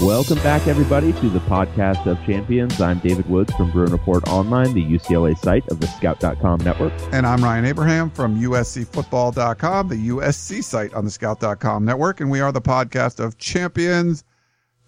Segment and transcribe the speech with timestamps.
[0.00, 2.80] Welcome back, everybody, to the podcast of champions.
[2.80, 6.94] I'm David Woods from Bruin Report Online, the UCLA site of the Scout.com network.
[7.12, 12.22] And I'm Ryan Abraham from USCFootball.com, the USC site on the Scout.com network.
[12.22, 14.24] And we are the podcast of champions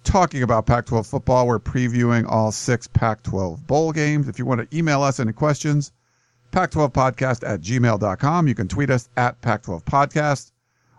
[0.02, 1.46] talking about Pac 12 football.
[1.46, 4.28] We're previewing all six Pac 12 bowl games.
[4.28, 5.92] If you want to email us any questions,
[6.52, 8.48] Pac 12 podcast at gmail.com.
[8.48, 10.52] You can tweet us at Pac 12 podcast.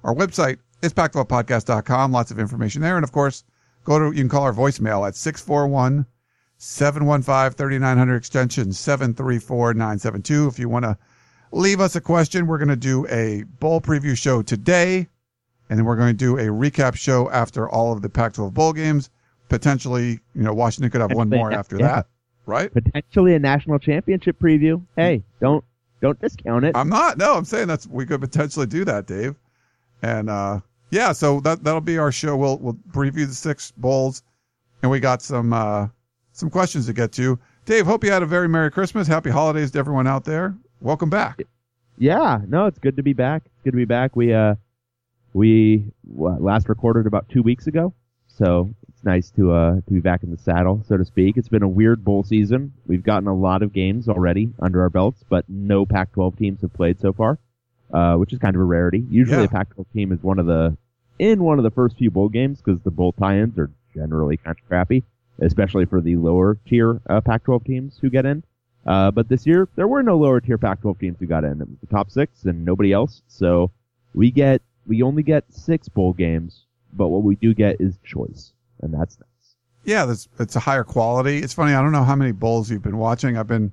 [0.03, 2.11] Our website is Pac 12 podcast.com.
[2.11, 2.95] Lots of information there.
[2.95, 3.43] And of course,
[3.83, 6.05] go to, you can call our voicemail at 641
[6.57, 10.47] 715 3900 extension 734 972.
[10.47, 10.97] If you want to
[11.51, 15.07] leave us a question, we're going to do a bowl preview show today.
[15.69, 18.53] And then we're going to do a recap show after all of the Pac 12
[18.53, 19.09] bowl games.
[19.49, 21.87] Potentially, you know, Washington could have one more after Yeah.
[21.87, 22.07] that,
[22.45, 22.73] right?
[22.73, 24.81] Potentially a national championship preview.
[24.95, 25.63] Hey, don't
[26.01, 26.75] don't discount it.
[26.75, 27.17] I'm not.
[27.17, 29.35] No, I'm saying that's we could potentially do that, Dave.
[30.01, 30.59] And uh
[30.93, 32.37] yeah, so that that'll be our show.
[32.37, 34.21] We'll we'll preview the six bowls,
[34.81, 35.87] and we got some uh
[36.31, 37.39] some questions to get to.
[37.65, 40.55] Dave, hope you had a very merry Christmas, happy holidays to everyone out there.
[40.81, 41.41] Welcome back.
[41.97, 43.43] Yeah, no, it's good to be back.
[43.45, 44.15] It's good to be back.
[44.15, 44.55] We uh
[45.33, 47.93] we what, last recorded about two weeks ago,
[48.27, 51.37] so it's nice to uh to be back in the saddle, so to speak.
[51.37, 52.73] It's been a weird bowl season.
[52.85, 56.73] We've gotten a lot of games already under our belts, but no Pac-12 teams have
[56.73, 57.39] played so far,
[57.93, 59.03] uh, which is kind of a rarity.
[59.09, 59.45] Usually, Yeah.
[59.45, 60.77] a Pac-12 team is one of the
[61.23, 64.57] in one of the first few bowl games because the bowl tie-ins are generally kind
[64.59, 65.03] of crappy,
[65.39, 68.43] especially for the lower tier uh, Pac-12 teams who get in.
[68.85, 71.61] Uh, but this year, there were no lower tier Pac-12 teams who got in.
[71.61, 73.21] It was the top six and nobody else.
[73.27, 73.71] So
[74.13, 78.51] we get, we only get six bowl games, but what we do get is choice.
[78.81, 79.55] And that's nice.
[79.85, 81.37] Yeah, that's it's a higher quality.
[81.37, 81.73] It's funny.
[81.73, 83.37] I don't know how many bowls you've been watching.
[83.37, 83.71] I've been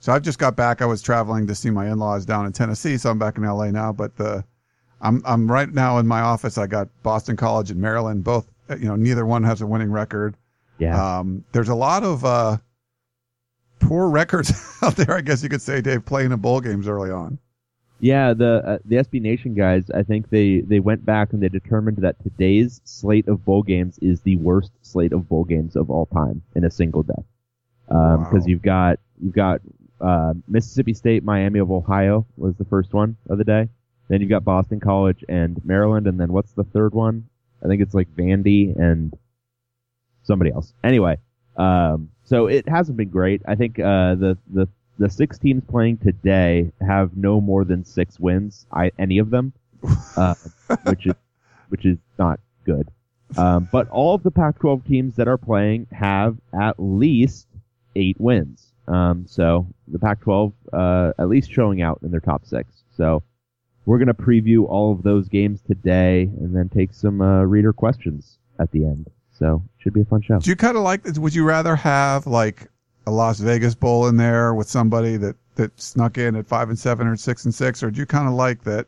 [0.00, 0.82] so I've just got back.
[0.82, 3.70] I was traveling to see my in-laws down in Tennessee, so I'm back in LA
[3.70, 3.92] now.
[3.92, 4.44] But the
[5.06, 6.58] I'm I'm right now in my office.
[6.58, 8.24] I got Boston College and Maryland.
[8.24, 10.36] Both you know, neither one has a winning record.
[10.78, 11.18] Yeah.
[11.18, 12.58] Um, there's a lot of uh,
[13.80, 14.52] poor records
[14.82, 15.12] out there.
[15.16, 17.38] I guess you could say, Dave, playing in bowl games early on.
[18.00, 18.34] yeah.
[18.34, 21.98] The, uh, the SB Nation guys, I think they, they went back and they determined
[21.98, 26.06] that today's slate of bowl games is the worst slate of bowl games of all
[26.06, 27.22] time in a single day.
[27.88, 28.40] Um, Wow.
[28.44, 29.60] you've got, you've got,
[30.00, 33.68] uh, Mississippi State, Miami of Ohio was the first one of the day.
[34.08, 37.28] Then you've got Boston College and Maryland, and then what's the third one?
[37.64, 39.16] I think it's like Vandy and
[40.22, 40.72] somebody else.
[40.84, 41.18] Anyway,
[41.56, 43.42] um, so it hasn't been great.
[43.46, 44.68] I think uh, the the
[44.98, 48.66] the six teams playing today have no more than six wins.
[48.72, 49.52] I any of them,
[50.16, 50.34] uh,
[50.84, 51.14] which is
[51.68, 52.88] which is not good.
[53.36, 57.48] Um, but all of the Pac-12 teams that are playing have at least
[57.96, 58.72] eight wins.
[58.86, 62.70] Um, so the Pac-12 uh, at least showing out in their top six.
[62.96, 63.24] So
[63.86, 67.72] we're going to preview all of those games today and then take some uh, reader
[67.72, 69.08] questions at the end.
[69.32, 70.38] So should be a fun show.
[70.38, 71.02] Do you kind of like?
[71.16, 72.68] Would you rather have like
[73.06, 76.78] a Las Vegas bowl in there with somebody that that snuck in at five and
[76.78, 78.86] seven or six and six, or do you kind of like that?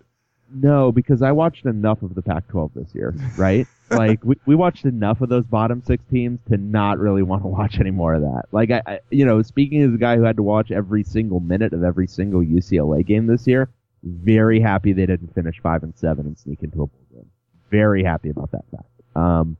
[0.50, 3.66] No, because I watched enough of the Pac-12 this year, right?
[3.90, 7.48] like we, we watched enough of those bottom six teams to not really want to
[7.48, 8.44] watch any more of that.
[8.50, 11.40] Like I, I, you know, speaking as a guy who had to watch every single
[11.40, 13.68] minute of every single UCLA game this year,
[14.02, 17.30] very happy they didn't finish five and seven and sneak into a bowl game.
[17.70, 18.88] Very happy about that fact.
[19.16, 19.56] Um,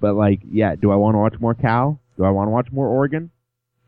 [0.00, 2.00] but like, yeah, do I want to watch more Cal?
[2.16, 3.30] Do I want to watch more Oregon?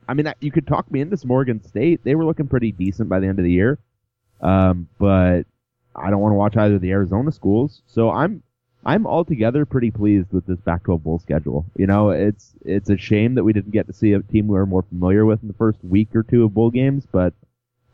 [0.08, 2.02] I mean, you could talk me into some Oregon State.
[2.02, 3.78] They were looking pretty decent by the end of the year.
[4.40, 5.42] Um, but
[5.94, 7.82] I don't want to watch either of the Arizona schools.
[7.86, 8.42] So I'm
[8.84, 11.66] I'm altogether pretty pleased with this Pac-12 bowl schedule.
[11.76, 14.56] You know, it's it's a shame that we didn't get to see a team we
[14.56, 17.34] were more familiar with in the first week or two of bowl games, but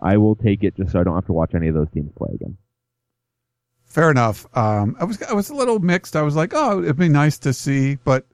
[0.04, 2.12] I will take it just so I don't have to watch any of those teams
[2.14, 2.58] play again.
[3.86, 4.46] Fair enough.
[4.56, 6.14] Um, I was I was a little mixed.
[6.14, 8.26] I was like, oh, it'd be nice to see, but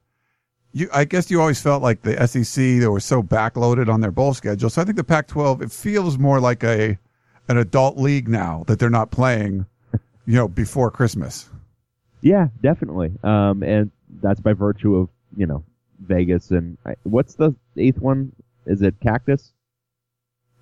[0.72, 4.10] you, I guess you always felt like the SEC they were so backloaded on their
[4.10, 4.68] bowl schedule.
[4.68, 6.98] So I think the Pac-12 it feels more like a
[7.48, 9.66] an adult league now that they're not playing,
[10.26, 11.48] you know, before Christmas.
[12.20, 13.12] Yeah, definitely.
[13.22, 13.90] Um, and
[14.22, 15.64] that's by virtue of you know
[16.00, 18.32] Vegas and I, what's the eighth one?
[18.66, 19.52] Is it Cactus?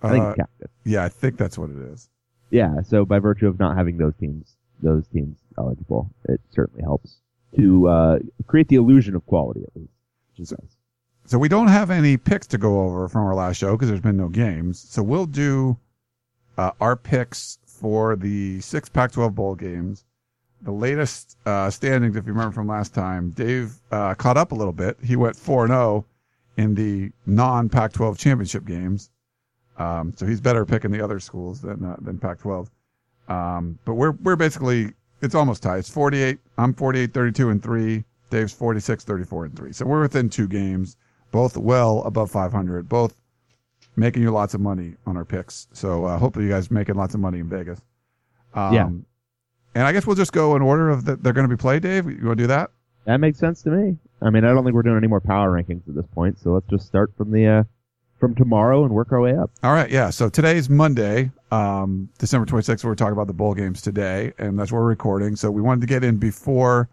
[0.03, 0.69] I think Uh, Cactus.
[0.85, 2.09] yeah, I think that's what it is.
[2.51, 7.17] Yeah, so by virtue of not having those teams, those teams eligible, it certainly helps
[7.57, 9.93] to uh, create the illusion of quality at least.
[10.31, 10.77] which is nice.
[11.25, 14.01] So we don't have any picks to go over from our last show because there's
[14.01, 14.79] been no games.
[14.81, 15.77] So we'll do
[16.57, 20.05] uh, our picks for the six Pac-12 bowl games.
[20.63, 24.55] The latest uh, standings, if you remember from last time, Dave uh, caught up a
[24.55, 24.97] little bit.
[25.05, 26.07] He went four and zero
[26.57, 29.11] in the non-Pac-12 championship games.
[29.79, 32.69] Um, so he's better picking the other schools than uh, than Pac-12.
[33.29, 35.79] Um, but we're we're basically it's almost tied.
[35.79, 36.39] It's 48.
[36.59, 38.05] I'm 48, 32 and three.
[38.31, 39.73] Dave's 46, 34 and three.
[39.73, 40.97] So we're within two games,
[41.31, 43.15] both well above 500, both
[43.97, 45.67] making you lots of money on our picks.
[45.73, 47.81] So uh, hopefully you guys making lots of money in Vegas.
[48.55, 48.89] Um, Yeah.
[49.75, 51.83] And I guess we'll just go in order of that they're going to be played.
[51.83, 52.71] Dave, you want to do that?
[53.05, 53.97] That makes sense to me.
[54.21, 56.53] I mean, I don't think we're doing any more power rankings at this point, so
[56.53, 57.65] let's just start from the uh,
[58.19, 59.51] from tomorrow and work our way up.
[59.63, 60.11] All right, yeah.
[60.11, 62.85] So today's Monday, um, December 26th.
[62.85, 65.37] We're talking about the bowl games today, and that's what we're recording.
[65.37, 66.89] So we wanted to get in before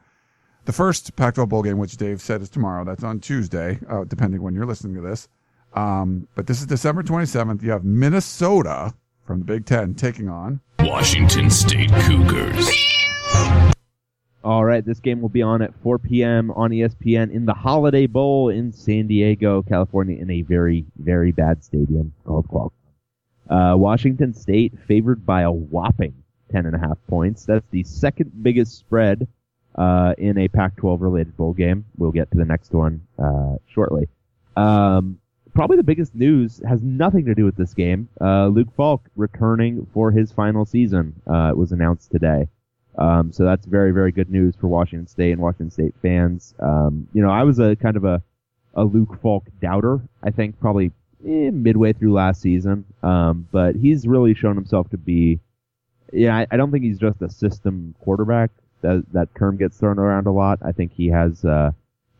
[0.65, 2.83] the first Pac-12 bowl game, which Dave said is tomorrow.
[2.85, 5.27] That's on Tuesday, uh, depending when you're listening to this.
[5.73, 7.61] Um, but this is December 27th.
[7.61, 8.93] You have Minnesota
[9.25, 10.61] from the Big Ten taking on.
[10.79, 12.69] Washington State Cougars.
[14.45, 16.51] All right, this game will be on at 4 p.m.
[16.51, 21.63] on ESPN in the Holiday Bowl in San Diego, California, in a very, very bad
[21.63, 22.71] stadium called Qualcomm.
[23.49, 26.13] Uh, Washington State favored by a whopping
[26.53, 27.45] 10.5 points.
[27.45, 29.27] That's the second biggest spread
[29.73, 31.83] uh, in a Pac-12 related bowl game.
[31.97, 34.09] We'll get to the next one uh, shortly.
[34.55, 35.17] Um,
[35.55, 38.09] probably the biggest news has nothing to do with this game.
[38.21, 42.47] Uh, Luke Falk returning for his final season uh, was announced today.
[42.97, 46.53] Um, so that's very, very good news for Washington State and Washington State fans.
[46.59, 48.21] Um, you know, I was a kind of a,
[48.73, 49.99] a Luke Falk doubter.
[50.23, 50.91] I think probably
[51.27, 52.85] eh, midway through last season.
[53.03, 55.39] Um, but he's really shown himself to be,
[56.13, 58.51] yeah, I, I don't think he's just a system quarterback.
[58.81, 60.59] That, that term gets thrown around a lot.
[60.63, 61.71] I think he has, uh,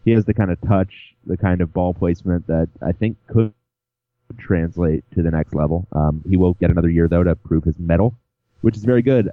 [0.04, 0.94] he has the kind of touch,
[1.26, 3.54] the kind of ball placement that I think could
[4.38, 5.88] translate to the next level.
[5.92, 8.16] Um, he will get another year though to prove his mettle,
[8.62, 9.32] which is very good.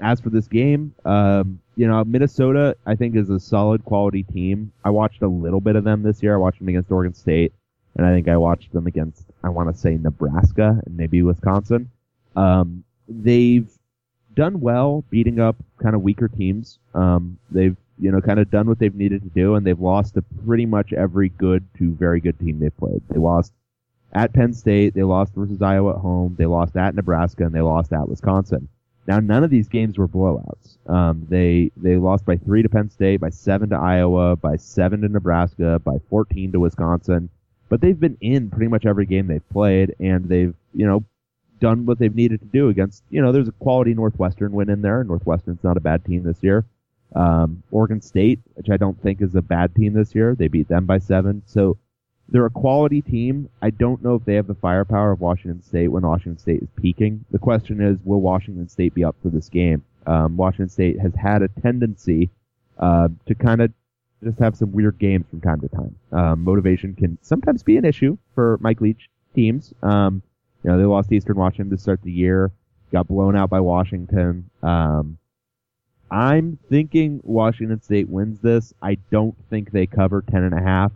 [0.00, 4.72] As for this game, um, you know, Minnesota, I think is a solid quality team.
[4.84, 6.34] I watched a little bit of them this year.
[6.34, 7.52] I watched them against Oregon State,
[7.96, 11.90] and I think I watched them against, I want to say Nebraska and maybe Wisconsin.
[12.36, 13.70] Um, they've
[14.34, 16.78] done well beating up kind of weaker teams.
[16.94, 20.14] Um, they've, you know, kind of done what they've needed to do, and they've lost
[20.14, 23.02] to pretty much every good to very good team they've played.
[23.10, 23.52] They lost
[24.12, 27.60] at Penn State, they lost versus Iowa at home, they lost at Nebraska, and they
[27.60, 28.68] lost at Wisconsin.
[29.06, 30.76] Now, none of these games were blowouts.
[30.88, 35.00] Um, they they lost by three to Penn State, by seven to Iowa, by seven
[35.02, 37.30] to Nebraska, by 14 to Wisconsin.
[37.68, 41.04] But they've been in pretty much every game they've played, and they've you know
[41.60, 43.02] done what they've needed to do against.
[43.10, 45.02] You know, there's a quality Northwestern win in there.
[45.04, 46.64] Northwestern's not a bad team this year.
[47.14, 50.68] Um, Oregon State, which I don't think is a bad team this year, they beat
[50.68, 51.42] them by seven.
[51.46, 51.78] So
[52.30, 53.48] they're a quality team.
[53.60, 56.68] I don't know if they have the firepower of Washington State when Washington State is
[56.76, 57.24] peaking.
[57.30, 59.84] The question is, will Washington State be up for this game?
[60.06, 62.30] Um, Washington State has had a tendency
[62.78, 63.72] uh, to kind of
[64.22, 65.96] just have some weird games from time to time.
[66.12, 69.74] Um, motivation can sometimes be an issue for Mike Leach teams.
[69.82, 70.22] Um,
[70.62, 72.52] you know, they lost Eastern Washington to start the year,
[72.92, 74.50] got blown out by Washington.
[74.62, 75.18] Um,
[76.10, 78.74] I'm thinking Washington State wins this.
[78.82, 80.92] I don't think they cover ten and a half.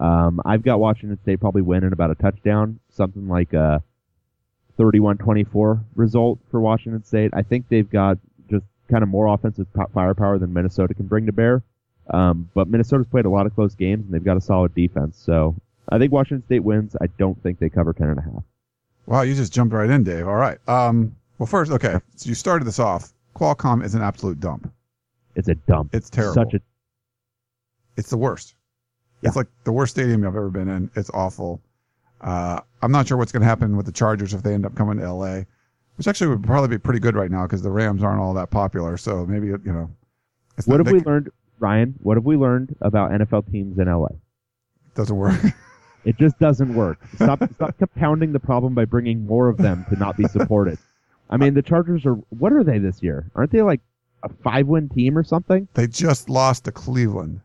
[0.00, 3.82] Um, I've got Washington State probably winning about a touchdown, something like a
[4.78, 7.30] 31-24 result for Washington State.
[7.34, 8.18] I think they've got
[8.50, 11.62] just kind of more offensive firepower than Minnesota can bring to bear.
[12.12, 15.20] Um, but Minnesota's played a lot of close games and they've got a solid defense.
[15.22, 15.54] So
[15.90, 16.96] I think Washington State wins.
[17.00, 18.42] I don't think they cover ten and a half.
[19.06, 20.26] Wow, you just jumped right in, Dave.
[20.26, 20.58] All right.
[20.68, 21.98] Um, well, first, okay.
[22.16, 23.12] So you started this off.
[23.36, 24.72] Qualcomm is an absolute dump.
[25.36, 25.94] It's a dump.
[25.94, 26.34] It's terrible.
[26.34, 26.60] Such a
[27.96, 28.54] It's the worst.
[29.22, 30.90] It's like the worst stadium I've ever been in.
[30.94, 31.60] It's awful.
[32.20, 34.74] Uh, I'm not sure what's going to happen with the Chargers if they end up
[34.74, 35.42] coming to LA,
[35.96, 38.50] which actually would probably be pretty good right now because the Rams aren't all that
[38.50, 38.96] popular.
[38.96, 39.90] So maybe, you know.
[40.58, 41.94] It's What have we they- learned, Ryan?
[42.02, 44.08] What have we learned about NFL teams in LA?
[44.94, 45.40] Doesn't work.
[46.02, 46.98] It just doesn't work.
[47.16, 50.78] Stop, stop compounding the problem by bringing more of them to not be supported.
[51.28, 53.30] I mean, the Chargers are what are they this year?
[53.34, 53.82] Aren't they like
[54.22, 55.68] a five-win team or something?
[55.74, 57.42] they just lost to Cleveland.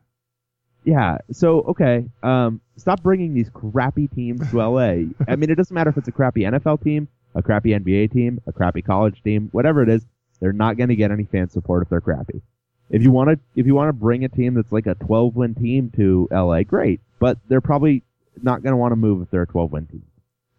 [0.85, 1.17] Yeah.
[1.31, 5.07] So okay, um, stop bringing these crappy teams to LA.
[5.27, 8.39] I mean, it doesn't matter if it's a crappy NFL team, a crappy NBA team,
[8.47, 10.05] a crappy college team, whatever it is.
[10.39, 12.41] They're not going to get any fan support if they're crappy.
[12.89, 15.35] If you want to, if you want to bring a team that's like a 12
[15.35, 17.01] win team to LA, great.
[17.19, 18.03] But they're probably
[18.41, 20.03] not going to want to move if they're a 12 win team.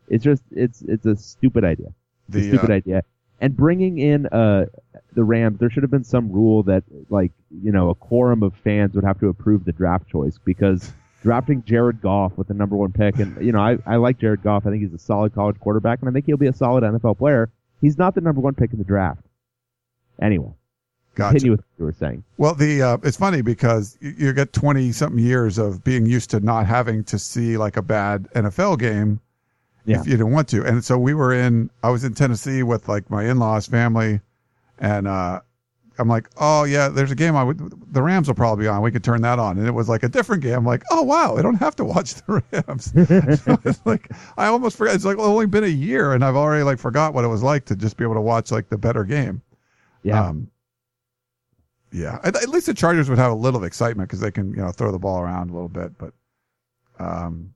[0.09, 1.89] It's just, it's, it's a stupid idea.
[2.29, 3.03] It's a The, stupid uh, idea.
[3.41, 4.67] And bringing in uh
[5.13, 8.55] the Rams, there should have been some rule that like you know a quorum of
[8.55, 10.93] fans would have to approve the draft choice because
[11.27, 13.19] drafting Jared Goff with the number one pick.
[13.19, 14.65] And, you know, I, I like Jared Goff.
[14.65, 17.19] I think he's a solid college quarterback, and I think he'll be a solid NFL
[17.19, 17.51] player.
[17.81, 19.23] He's not the number one pick in the draft.
[20.23, 20.53] Anyway,
[21.17, 21.33] Gotcha.
[21.33, 22.23] continue with what you were saying.
[22.39, 26.31] Well, the uh, it's funny because you, you get twenty something years of being used
[26.31, 29.21] to not having to see like a bad NFL game
[29.87, 30.01] Yeah.
[30.01, 30.65] if you didn't want to.
[30.65, 31.71] And so we were in.
[31.83, 34.21] I was in Tennessee with like my in laws, family,
[34.79, 35.41] and uh,
[35.99, 37.37] I'm like, oh yeah, there's a game.
[37.37, 38.83] I would the Rams will probably be on.
[38.83, 40.55] We could turn that on, and it was like a different game.
[40.55, 42.93] I'm like, oh wow, I don't have to watch the Rams.
[43.43, 44.95] so it's like I almost forgot.
[44.95, 47.65] It's like only been a year, and I've already like forgot what it was like
[47.67, 49.41] to just be able to watch like the better game.
[50.03, 50.25] Yeah.
[50.25, 50.51] Um,
[51.93, 54.57] yeah, at, at least the Chargers would have a little excitement because they can, you
[54.57, 55.97] know, throw the ball around a little bit.
[55.97, 56.13] But
[56.99, 57.55] um,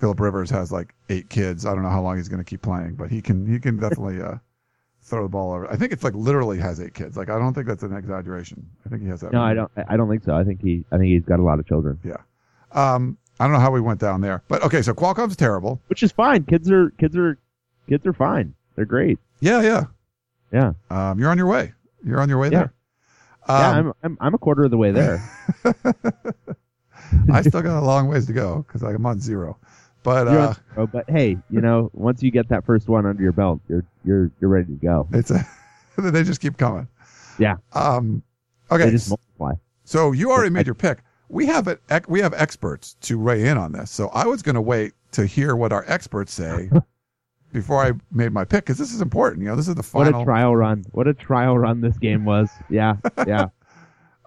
[0.00, 1.66] Philip Rivers has like eight kids.
[1.66, 3.76] I don't know how long he's going to keep playing, but he can, he can
[3.76, 4.36] definitely uh,
[5.02, 5.70] throw the ball over.
[5.70, 7.16] I think it's like literally has eight kids.
[7.16, 8.66] Like I don't think that's an exaggeration.
[8.86, 9.32] I think he has that.
[9.32, 9.70] no, I don't.
[9.88, 10.34] I don't think so.
[10.34, 10.84] I think he.
[10.90, 12.16] I think he's got a lot of children, Yeah.
[12.72, 14.82] Um, I don't know how we went down there, but okay.
[14.82, 15.80] So Qualcomm's terrible.
[15.88, 16.44] which is fine.
[16.44, 17.38] Kids are kids are
[17.88, 18.54] kids are fine.
[18.76, 19.18] They're great.
[19.40, 19.84] Yeah, yeah.
[20.52, 20.72] Yeah.
[20.90, 21.72] Um, you're on your way.
[22.04, 22.58] You're on your way Yeah.
[22.58, 22.72] there.
[23.48, 23.70] Um, yeah.
[23.70, 25.22] I'm, I'm I'm a quarter of the way there.
[27.32, 29.58] I still got a long ways to go because I'm on zero.
[30.02, 33.32] But uh, zero, but hey, you know, once you get that first one under your
[33.32, 35.06] belt, you're you're you're ready to go.
[35.12, 35.44] it's a,
[35.98, 36.88] they just keep coming.
[37.38, 37.56] Yeah.
[37.74, 38.22] Um.
[38.70, 38.90] They Okay.
[38.90, 39.52] just multiply.
[39.84, 41.02] So you already made your pick.
[41.28, 41.80] We have it.
[42.08, 43.90] We have experts to weigh in on this.
[43.90, 46.70] So I was going to wait to hear what our experts say
[47.52, 49.42] before I made my pick because this is important.
[49.42, 50.22] You know, this is the What final.
[50.22, 50.84] a trial run!
[50.92, 52.48] What a trial run this game was.
[52.68, 53.46] Yeah, yeah.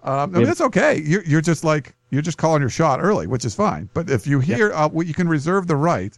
[0.06, 1.00] Um, I mean, it's okay.
[1.00, 3.88] You're, you're just like you're just calling your shot early, which is fine.
[3.94, 6.16] But if you hear, uh, well, you can reserve the right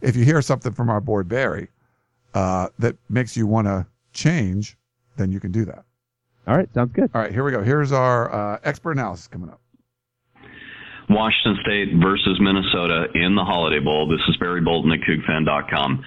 [0.00, 1.68] if you hear something from our board Barry
[2.34, 4.76] uh, that makes you want to change,
[5.16, 5.84] then you can do that.
[6.46, 7.10] All right, sounds good.
[7.14, 7.62] All right, here we go.
[7.62, 9.60] Here's our uh, expert analysis coming up.
[11.10, 14.08] Washington State versus Minnesota in the Holiday Bowl.
[14.08, 16.04] This is Barry Bolton at CougFan.com.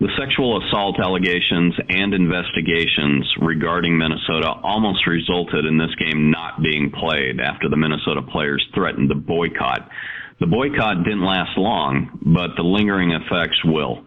[0.00, 6.90] The sexual assault allegations and investigations regarding Minnesota almost resulted in this game not being
[6.90, 9.88] played after the Minnesota players threatened to boycott.
[10.40, 14.02] The boycott didn't last long, but the lingering effects will.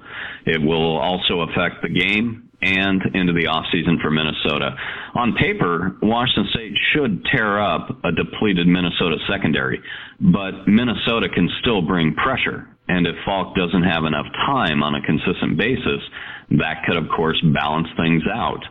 [0.46, 4.76] It will also affect the game and into the offseason for Minnesota.
[5.16, 9.80] On paper, Washington State should tear up a depleted Minnesota secondary,
[10.20, 12.75] but Minnesota can still bring pressure.
[12.88, 16.02] And if Falk doesn't have enough time on a consistent basis,
[16.52, 18.64] that could, of course, balance things out.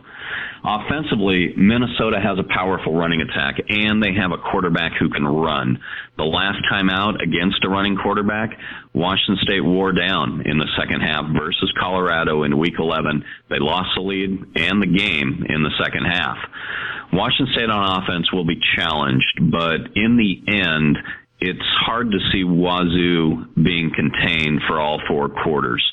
[0.63, 5.77] Offensively, Minnesota has a powerful running attack, and they have a quarterback who can run.
[6.17, 8.49] The last time out against a running quarterback,
[8.93, 13.23] Washington State wore down in the second half versus Colorado in Week 11.
[13.49, 16.37] They lost the lead and the game in the second half.
[17.13, 20.97] Washington State on offense will be challenged, but in the end,
[21.39, 25.83] it's hard to see Wazoo being contained for all four quarters.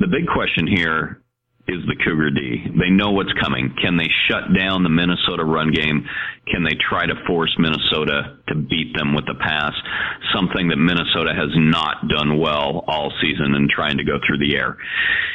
[0.00, 1.22] The big question here
[1.68, 2.64] is the Cougar D.
[2.80, 3.74] They know what's coming.
[3.80, 6.08] Can they shut down the Minnesota run game?
[6.48, 9.72] Can they try to force Minnesota to beat them with the pass?
[10.34, 14.56] Something that Minnesota has not done well all season in trying to go through the
[14.56, 14.76] air.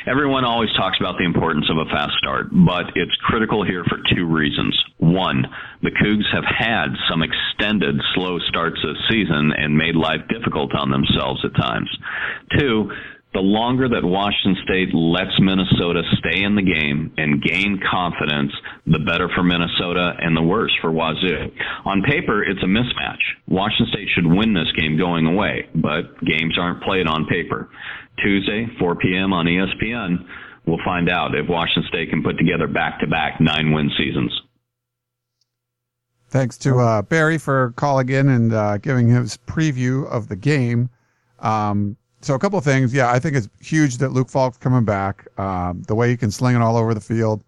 [0.10, 4.02] Everyone always talks about the importance of a fast start, but it's critical here for
[4.16, 4.74] two reasons.
[4.98, 5.46] One,
[5.82, 10.90] the Cougs have had some extended slow starts this season and made life difficult on
[10.90, 11.90] themselves at times.
[12.58, 12.90] Two,
[13.34, 18.52] the longer that Washington State lets Minnesota stay in the game and gain confidence,
[18.86, 21.50] the better for Minnesota and the worse for Wazoo.
[21.86, 23.22] On paper, it's a mismatch.
[23.48, 27.70] Washington State should win this game going away, but games aren't played on paper.
[28.24, 29.34] Tuesday, 4 p.m.
[29.34, 30.28] on ESPN,
[30.68, 34.32] we'll find out if Washington State can put together back-to-back nine-win seasons.
[36.30, 40.90] Thanks to uh, Barry for calling in and uh, giving his preview of the game.
[41.40, 42.94] Um, so a couple of things.
[42.94, 45.28] Yeah, I think it's huge that Luke Falk's coming back.
[45.40, 47.44] Um, the way he can sling it all over the field.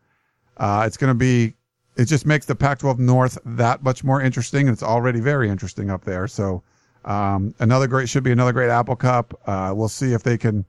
[0.57, 1.53] Uh, it's going to be,
[1.97, 4.67] it just makes the Pac-12 North that much more interesting.
[4.67, 6.27] It's already very interesting up there.
[6.27, 6.63] So
[7.05, 9.39] um, another great, should be another great Apple Cup.
[9.45, 10.65] Uh, we'll see if they can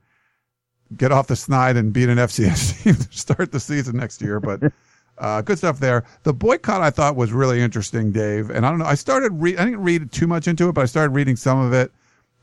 [0.95, 4.39] get off the snide and beat an FCS team to start the season next year.
[4.39, 4.71] But
[5.17, 6.05] uh, good stuff there.
[6.23, 8.49] The boycott I thought was really interesting, Dave.
[8.49, 10.81] And I don't know, I started read, I didn't read too much into it, but
[10.81, 11.91] I started reading some of it.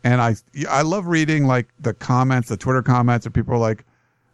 [0.05, 0.37] And I,
[0.69, 3.85] I love reading like the comments, the Twitter comments, and people are like,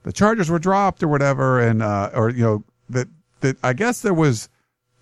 [0.03, 3.07] the charges were dropped or whatever, and uh, or you know that
[3.41, 4.49] that I guess there was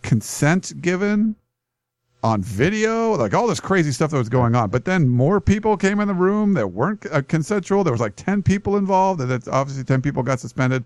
[0.03, 1.37] consent given
[2.23, 4.71] on video, like all this crazy stuff that was going on.
[4.71, 7.85] But then more people came in the room that weren't uh, consensual.
[7.85, 10.85] There was like ten people involved, and it's obviously ten people got suspended.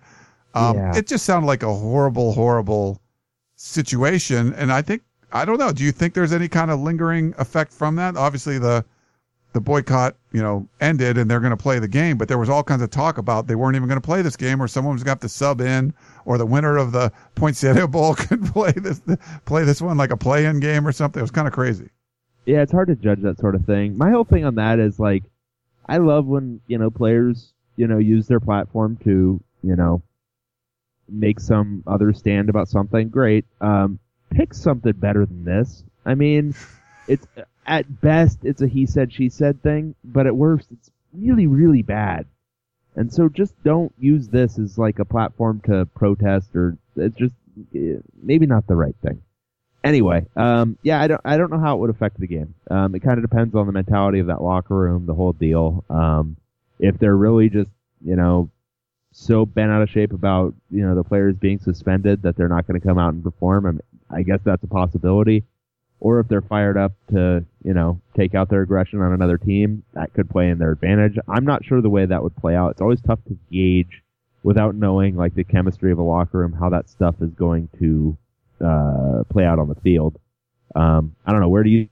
[0.54, 0.96] Um, Yeah.
[0.96, 3.00] It just sounded like a horrible, horrible
[3.56, 4.52] situation.
[4.54, 5.72] And I think I don't know.
[5.72, 8.16] Do you think there's any kind of lingering effect from that?
[8.16, 8.84] Obviously, the
[9.52, 12.48] the boycott, you know, ended and they're going to play the game, but there was
[12.48, 14.94] all kinds of talk about they weren't even going to play this game or someone
[14.94, 15.92] was going to have to sub in
[16.24, 19.02] or the winner of the Poinsettia Bowl could play this
[19.44, 21.20] play this one like a play-in game or something.
[21.20, 21.90] It was kind of crazy.
[22.46, 23.96] Yeah, it's hard to judge that sort of thing.
[23.96, 25.22] My whole thing on that is like,
[25.86, 30.02] I love when you know players you know use their platform to you know
[31.08, 33.10] make some other stand about something.
[33.10, 33.44] Great.
[33.60, 33.98] Um,
[34.30, 35.84] pick something better than this.
[36.04, 36.54] I mean,
[37.06, 37.26] it's
[37.72, 41.82] at best it's a he said she said thing, but at worst it's really really
[41.82, 42.26] bad.
[42.94, 47.34] And so just don't use this as like a platform to protest or it's just
[47.74, 49.22] eh, maybe not the right thing.
[49.82, 52.54] Anyway, um, yeah, I don't, I don't know how it would affect the game.
[52.70, 55.84] Um, it kind of depends on the mentality of that locker room, the whole deal.
[55.90, 56.36] Um,
[56.78, 57.70] if they're really just,
[58.04, 58.50] you know,
[59.12, 62.66] so bent out of shape about, you know, the players being suspended that they're not
[62.66, 65.44] going to come out and perform, I, mean, I guess that's a possibility.
[66.04, 69.84] Or if they're fired up to, you know, take out their aggression on another team,
[69.94, 71.16] that could play in their advantage.
[71.28, 72.72] I'm not sure the way that would play out.
[72.72, 74.02] It's always tough to gauge
[74.42, 78.18] without knowing like the chemistry of a locker room, how that stuff is going to
[78.60, 80.18] uh, play out on the field.
[80.74, 81.48] Um, I don't know.
[81.48, 81.88] Where do you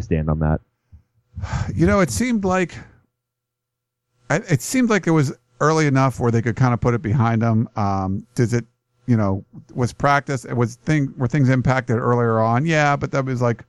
[0.00, 0.60] stand on that?
[1.72, 2.74] You know, it seemed like
[4.30, 7.40] it seemed like it was early enough where they could kind of put it behind
[7.40, 7.68] them.
[7.76, 8.64] Um, does it,
[9.06, 9.44] you know,
[9.74, 10.44] was practice?
[10.44, 12.66] It was thing were things impacted earlier on?
[12.66, 13.64] Yeah, but that was like,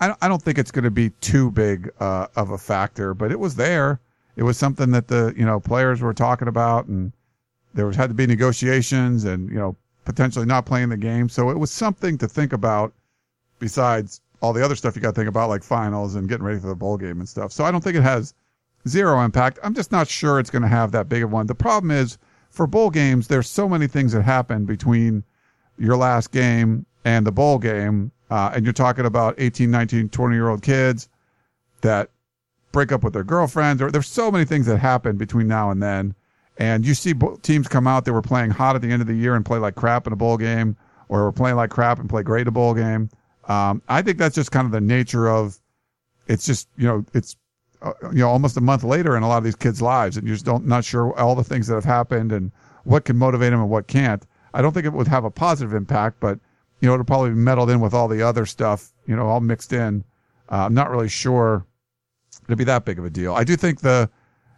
[0.00, 3.14] I don't, I don't think it's going to be too big uh, of a factor,
[3.14, 4.00] but it was there.
[4.36, 7.12] It was something that the you know players were talking about, and
[7.74, 11.28] there was had to be negotiations, and you know potentially not playing the game.
[11.28, 12.92] So it was something to think about
[13.58, 16.60] besides all the other stuff you got to think about, like finals and getting ready
[16.60, 17.52] for the bowl game and stuff.
[17.52, 18.34] So I don't think it has
[18.86, 19.58] zero impact.
[19.62, 21.46] I'm just not sure it's going to have that big of one.
[21.46, 22.18] The problem is
[22.56, 25.22] for bowl games, there's so many things that happen between
[25.78, 28.10] your last game and the bowl game.
[28.30, 31.08] Uh, and you're talking about 18, 19, 20 year old kids
[31.82, 32.10] that
[32.72, 35.82] break up with their girlfriends or there's so many things that happen between now and
[35.82, 36.14] then
[36.58, 39.14] and you see teams come out that were playing hot at the end of the
[39.14, 40.76] year and play like crap in a bowl game,
[41.08, 43.10] or were playing like crap and play great in a bowl game.
[43.44, 45.58] Um, I think that's just kind of the nature of.
[46.28, 47.36] It's just you know it's
[47.82, 50.26] uh, you know almost a month later in a lot of these kids' lives, and
[50.26, 52.52] you're just don't not sure all the things that have happened and
[52.84, 54.26] what can motivate them and what can't.
[54.54, 56.38] I don't think it would have a positive impact, but
[56.80, 59.40] you know it'll probably be meddled in with all the other stuff, you know, all
[59.40, 60.04] mixed in.
[60.50, 61.66] Uh, I'm not really sure
[62.46, 63.34] it'd be that big of a deal.
[63.34, 64.08] I do think the,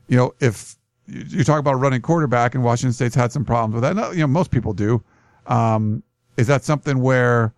[0.09, 0.77] you know, if
[1.07, 4.15] you, talk about running quarterback, and Washington State's had some problems with that.
[4.15, 5.03] You know, most people do.
[5.47, 6.03] Um,
[6.37, 7.55] is that something where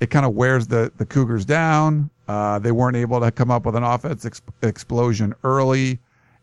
[0.00, 2.10] it kind of wears the the Cougars down?
[2.30, 5.98] Uh, they weren't able to come up with an offense ex- explosion early,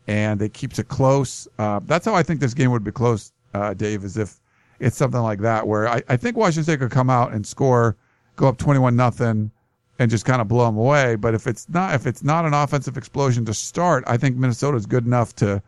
[0.07, 1.47] and it keeps it close.
[1.57, 4.03] Uh, that's how I think this game would be close, uh, Dave.
[4.03, 4.41] Is if
[4.79, 7.95] it's something like that where I, I think Washington State could come out and score,
[8.35, 9.49] go up twenty one nothing,
[9.97, 11.15] and just kind of blow them away.
[11.15, 14.75] But if it's not if it's not an offensive explosion to start, I think Minnesota
[14.75, 15.63] is good enough to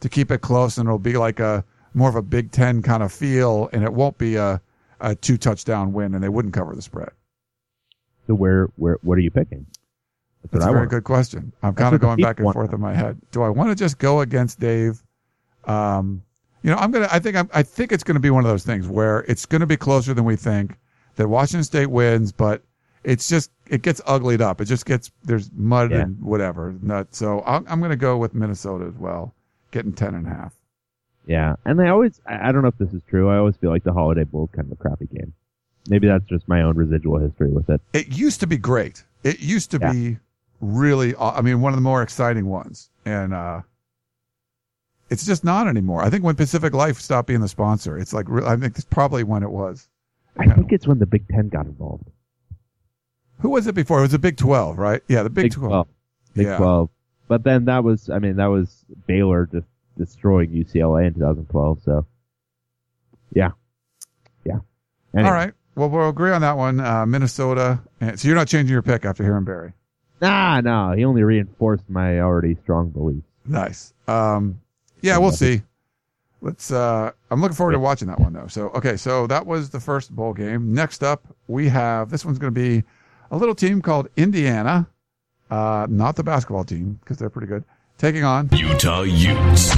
[0.00, 3.02] to keep it close, and it'll be like a more of a Big Ten kind
[3.02, 4.62] of feel, and it won't be a,
[5.00, 7.10] a two touchdown win, and they wouldn't cover the spread.
[8.28, 9.66] So where where what are you picking?
[10.42, 11.52] That's, That's a very good question.
[11.62, 13.18] I'm kind of going back and forth in my head.
[13.32, 15.02] Do I want to just go against Dave?
[15.64, 16.22] Um,
[16.62, 17.08] you know, I'm gonna.
[17.10, 19.66] I think I'm, I think it's to be one of those things where it's to
[19.66, 20.76] be closer than we think.
[21.16, 22.62] That Washington State wins, but
[23.02, 24.60] it's just it gets uglied up.
[24.60, 26.02] It just gets there's mud yeah.
[26.02, 26.76] and whatever.
[26.80, 27.08] Nut.
[27.12, 29.34] So I'm, I'm to go with Minnesota as well
[29.70, 30.54] getting ten and a half.
[31.26, 33.28] Yeah, and they always, I don't know if this is true.
[33.28, 35.34] I always feel like the Holiday Bowl kind of a crappy game.
[35.88, 37.80] Maybe that's just my own residual history with it.
[37.92, 39.04] It used to be great.
[39.24, 39.92] It used to yeah.
[39.92, 40.18] be
[40.60, 42.90] really, I mean, one of the more exciting ones.
[43.04, 43.62] And, uh,
[45.10, 46.02] it's just not anymore.
[46.02, 49.24] I think when Pacific Life stopped being the sponsor, it's like, I think it's probably
[49.24, 49.88] when it was.
[50.36, 52.04] I think it's when the Big Ten got involved.
[53.40, 53.98] Who was it before?
[53.98, 55.02] It was the Big 12, right?
[55.08, 55.70] Yeah, the Big, Big 12.
[55.70, 55.88] 12.
[56.34, 56.56] Big yeah.
[56.58, 56.90] 12.
[57.28, 61.82] But then that was, I mean, that was Baylor just destroying UCLA in 2012.
[61.82, 62.06] So,
[63.32, 63.50] yeah,
[64.44, 64.58] yeah.
[65.14, 65.28] Anyway.
[65.28, 65.52] All right.
[65.78, 66.80] Well, we'll agree on that one.
[66.80, 67.80] Uh, Minnesota.
[68.16, 69.72] So you're not changing your pick after hearing Barry.
[70.20, 70.92] Nah, no.
[70.92, 73.22] He only reinforced my already strong belief.
[73.46, 73.94] Nice.
[74.06, 74.60] Um,
[75.00, 75.62] yeah, we'll see.
[76.40, 76.70] Let's.
[76.70, 78.48] Uh, I'm looking forward to watching that one though.
[78.48, 80.74] So okay, so that was the first bowl game.
[80.74, 82.84] Next up, we have this one's going to be
[83.30, 84.88] a little team called Indiana
[85.50, 87.64] uh, not the basketball team because they're pretty good,
[87.96, 89.74] taking on Utah Utes.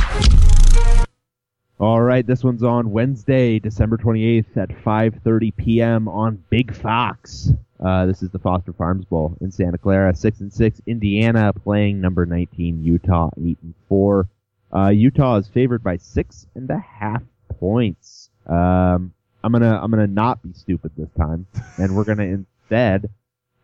[1.81, 6.09] All right, this one's on Wednesday, December 28th at 5:30 p.m.
[6.09, 7.55] on Big Fox.
[7.83, 10.15] Uh, this is the Foster Farms Bowl in Santa Clara.
[10.15, 14.29] Six and six, Indiana playing number 19, Utah eight and four.
[14.71, 17.23] Uh, Utah is favored by six and a half
[17.59, 18.29] points.
[18.47, 21.47] Um, I'm gonna I'm gonna not be stupid this time,
[21.79, 23.09] and we're gonna instead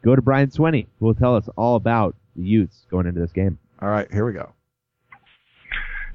[0.01, 3.33] go to Brian Swinney, who will tell us all about the Utes going into this
[3.33, 3.59] game.
[3.83, 4.56] All right, here we go.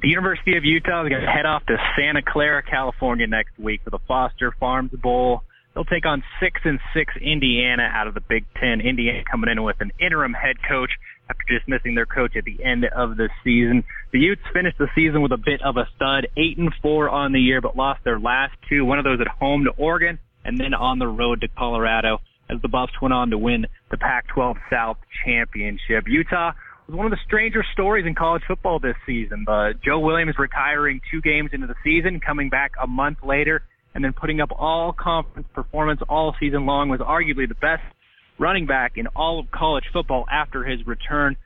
[0.02, 3.82] The University of Utah is going to head off to Santa Clara, California next week
[3.84, 5.44] for the Foster Farms Bowl.
[5.76, 8.82] They'll take on six and six Indiana out of the Big Ten.
[8.82, 10.90] Indiana coming in with an interim head coach
[11.30, 13.84] after dismissing their coach at the end of the season.
[14.12, 17.32] The Utes finished the season with a bit of a stud, eight and four on
[17.32, 18.84] the year, but lost their last two.
[18.84, 22.60] One of those at home to Oregon, and then on the road to Colorado as
[22.64, 26.06] the Buffs went on to win the Pac-12 South championship.
[26.08, 26.54] Utah
[26.92, 29.46] one of the stranger stories in college football this season.
[29.48, 34.04] Uh, Joe Williams retiring two games into the season, coming back a month later, and
[34.04, 37.84] then putting up all conference performance all season long was arguably the best
[38.40, 41.38] running back in all of college football after his return,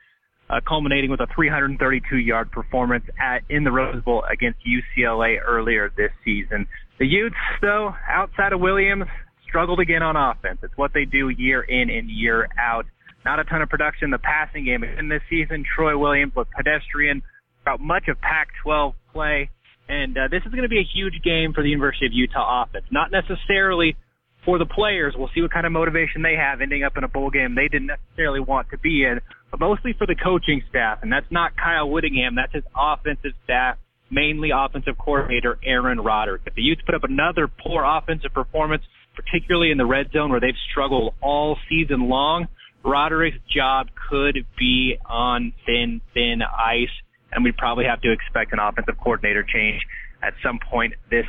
[0.49, 5.91] uh, culminating with a 332 yard performance at, in the Rose Bowl against UCLA earlier
[5.95, 6.67] this season.
[6.99, 9.05] The Utes, though, outside of Williams,
[9.47, 10.59] struggled again on offense.
[10.63, 12.85] It's what they do year in and year out.
[13.25, 14.83] Not a ton of production in the passing game.
[14.83, 17.23] In this season, Troy Williams was pedestrian
[17.63, 19.49] throughout much of Pac-12 play.
[19.89, 22.63] And uh, this is going to be a huge game for the University of Utah
[22.63, 22.85] offense.
[22.91, 23.97] Not necessarily
[24.45, 25.15] for the players.
[25.17, 27.67] We'll see what kind of motivation they have ending up in a bowl game they
[27.67, 30.99] didn't necessarily want to be in, but mostly for the coaching staff.
[31.01, 32.35] And that's not Kyle Whittingham.
[32.35, 33.77] That's his offensive staff,
[34.11, 36.43] mainly offensive coordinator Aaron Roderick.
[36.45, 38.83] If the Utes put up another poor offensive performance,
[39.15, 42.47] particularly in the red zone where they've struggled all season long,
[42.85, 46.93] Roderick's job could be on thin, thin ice,
[47.31, 49.81] and we'd probably have to expect an offensive coordinator change
[50.21, 51.25] at some point this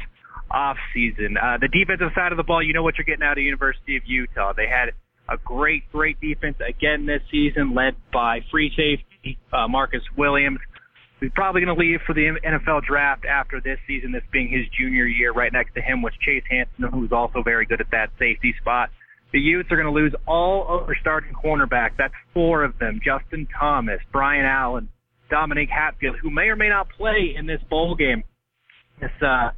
[0.51, 1.37] off season.
[1.37, 3.97] Uh, the defensive side of the ball, you know what you're getting out of University
[3.97, 4.53] of Utah.
[4.53, 4.93] They had
[5.29, 10.61] a great, great defense again this season, led by free safety uh, Marcus Williams.
[11.21, 14.67] He's probably going to leave for the NFL draft after this season, this being his
[14.79, 15.33] junior year.
[15.33, 18.91] Right next to him was Chase Hansen, who's also very good at that safety spot.
[19.33, 21.91] The Utes are going to lose all of their starting cornerback.
[21.99, 23.01] That's four of them.
[23.05, 24.89] Justin Thomas, Brian Allen,
[25.31, 28.23] Dominique Hatfield, who may or may not play in this bowl game.
[29.01, 29.51] This, uh,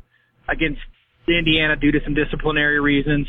[0.49, 0.81] against
[1.29, 3.27] Indiana due to some disciplinary reasons,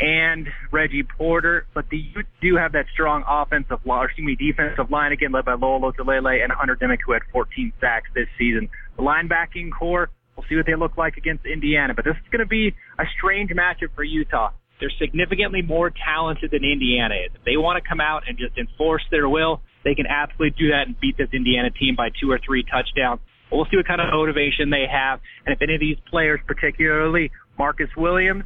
[0.00, 1.66] and Reggie Porter.
[1.74, 5.44] But the Utes do have that strong offensive line, excuse me, defensive line again, led
[5.44, 8.68] by Lowell Lotulelei and Hunter Dimick, who had 14 sacks this season.
[8.96, 11.94] The linebacking corps, we'll see what they look like against Indiana.
[11.94, 14.50] But this is going to be a strange matchup for Utah.
[14.80, 17.32] They're significantly more talented than Indiana is.
[17.34, 20.70] If they want to come out and just enforce their will, they can absolutely do
[20.70, 23.20] that and beat this Indiana team by two or three touchdowns.
[23.52, 27.32] We'll see what kind of motivation they have, and if any of these players, particularly
[27.58, 28.44] Marcus Williams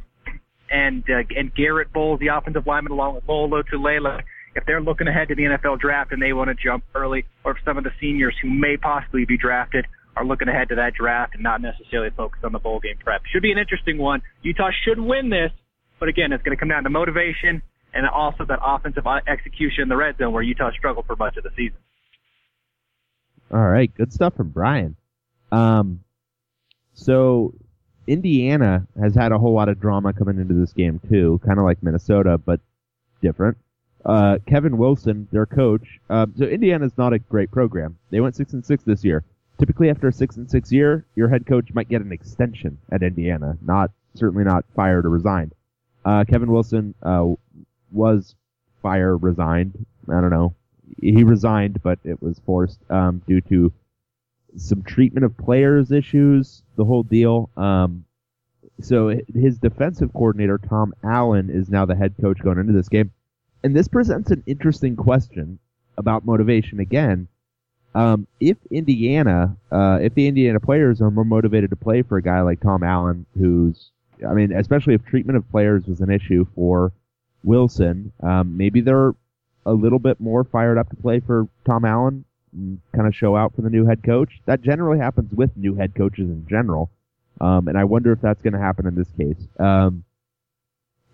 [0.69, 4.21] and uh, and Garett Bolles, the offensive lineman, along with Lowell Lotulelei,
[4.55, 7.51] if they're looking ahead to the NFL draft and they want to jump early, or
[7.51, 10.93] if some of the seniors who may possibly be drafted are looking ahead to that
[10.93, 13.21] draft and not necessarily focused on the bowl game prep.
[13.31, 14.21] Should be an interesting one.
[14.41, 15.51] Utah should win this,
[15.99, 17.61] but again, it's going to come down to motivation
[17.93, 21.43] and also that offensive execution in the red zone where Utah struggled for much of
[21.43, 21.77] the season.
[23.51, 24.95] All right, good stuff from Brian.
[25.51, 26.01] Um,
[26.93, 27.53] so
[28.07, 31.65] Indiana has had a whole lot of drama coming into this game too, kind of
[31.65, 32.59] like Minnesota, but
[33.21, 33.57] different.
[34.03, 35.99] Uh, Kevin Wilson, their coach.
[36.09, 37.97] Uh, so Indiana's not a great program.
[38.11, 39.23] They went six and six this year.
[39.57, 43.01] Typically, after a six and six year, your head coach might get an extension at
[43.01, 43.57] Indiana.
[43.61, 45.53] Not certainly not fired or resigned.
[46.05, 47.25] Uh, Kevin Wilson uh,
[47.91, 48.35] was
[48.81, 49.85] fired, resigned.
[50.07, 50.55] I don't know
[51.01, 53.71] he resigned, but it was forced um, due to
[54.57, 57.49] some treatment of players issues, the whole deal.
[57.57, 58.05] Um,
[58.81, 63.11] so his defensive coordinator Tom Allen is now the head coach going into this game,
[63.63, 65.59] and this presents an interesting question
[65.97, 67.27] about motivation again.
[67.93, 72.21] Um, if Indiana, uh, if the Indiana players are more motivated to play for a
[72.21, 73.91] guy like Tom Allen, who's,
[74.27, 76.91] I mean, especially if treatment of players was an issue for
[77.43, 79.13] Wilson, um, maybe they're
[79.65, 83.35] a little bit more fired up to play for Tom Allen and kind of show
[83.35, 84.39] out for the new head coach.
[84.45, 86.89] That generally happens with new head coaches in general.
[87.41, 89.47] Um, and I wonder if that's going to happen in this case.
[89.59, 90.03] Um,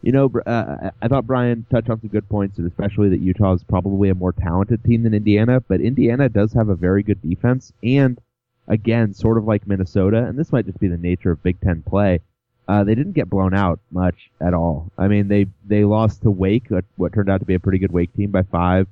[0.01, 3.53] you know, uh, I thought Brian touched on some good points, and especially that Utah
[3.53, 7.21] is probably a more talented team than Indiana, but Indiana does have a very good
[7.21, 8.19] defense, and
[8.67, 11.83] again, sort of like Minnesota, and this might just be the nature of Big Ten
[11.83, 12.19] play.
[12.67, 14.91] Uh, they didn't get blown out much at all.
[14.97, 17.91] I mean, they they lost to Wake, what turned out to be a pretty good
[17.91, 18.87] Wake team by five.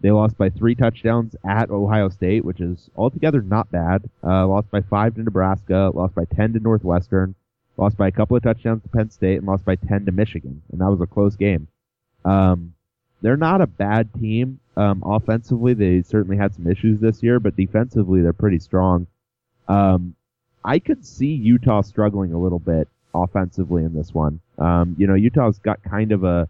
[0.00, 4.08] They lost by three touchdowns at Ohio State, which is altogether not bad.
[4.22, 7.34] Uh, lost by five to Nebraska, lost by ten to Northwestern,
[7.76, 10.62] lost by a couple of touchdowns to Penn State, and lost by ten to Michigan,
[10.70, 11.68] and that was a close game.
[12.24, 12.74] Um,
[13.22, 14.60] they're not a bad team.
[14.76, 19.06] Um, offensively, they certainly had some issues this year, but defensively, they're pretty strong.
[19.66, 20.14] Um,
[20.64, 24.40] I could see Utah struggling a little bit offensively in this one.
[24.58, 26.48] Um, you know, Utah's got kind of a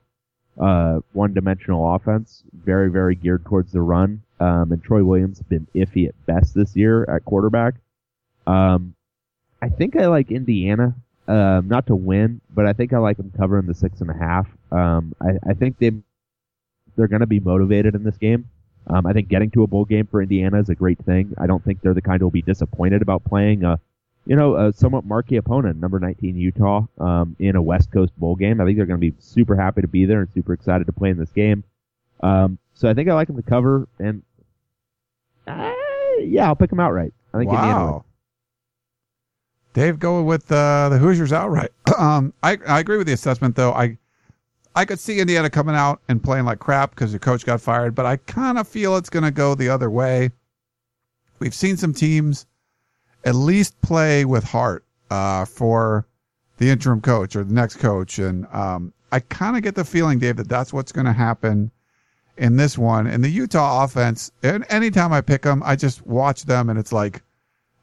[0.61, 4.23] uh, one-dimensional offense, very, very geared towards the run.
[4.41, 7.75] Um, and Troy Williams has been iffy at best this year at quarterback.
[8.47, 8.95] Um,
[9.63, 10.95] I think I like Indiana,
[11.27, 14.15] um, not to win, but I think I like them covering the six and a
[14.15, 14.47] half.
[14.71, 15.93] Um, I, I think they
[16.97, 18.49] they're going to be motivated in this game.
[18.87, 21.35] Um, I think getting to a bowl game for Indiana is a great thing.
[21.39, 23.81] I don't think they're the kind who will be disappointed about playing a,
[24.27, 28.37] you know, a somewhat marquee opponent, number 19 Utah, um, in a West Coast bowl
[28.37, 28.61] game.
[28.61, 30.93] I think they're going to be super happy to be there and super excited to
[30.93, 31.65] play in this game.
[32.21, 34.23] Um, so I think I like them to cover, and
[35.47, 35.73] uh,
[36.21, 37.13] yeah, I'll pick them outright.
[37.33, 37.51] I think.
[37.51, 38.05] Wow.
[39.75, 41.73] Dave going with uh, the Hoosiers outright.
[41.99, 43.73] um, I I agree with the assessment though.
[43.73, 43.99] I
[44.75, 47.95] I could see Indiana coming out and playing like crap because the coach got fired,
[47.95, 50.31] but I kind of feel it's going to go the other way.
[51.41, 52.47] We've seen some teams
[53.25, 56.07] at least play with heart uh, for
[56.59, 60.19] the interim coach or the next coach, and um, I kind of get the feeling,
[60.19, 61.71] Dave, that that's what's going to happen
[62.37, 63.07] in this one.
[63.07, 66.93] And the Utah offense, and anytime I pick them, I just watch them, and it's
[66.93, 67.23] like,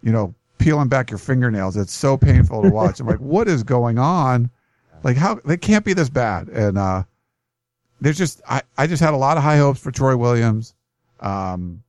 [0.03, 1.75] you know, peeling back your fingernails.
[1.75, 2.99] It's so painful to watch.
[2.99, 4.49] I'm like, what is going on?
[5.03, 6.49] Like how they can't be this bad.
[6.49, 7.03] And uh
[7.99, 10.75] there's just I, I just had a lot of high hopes for Troy Williams.
[11.19, 11.83] Um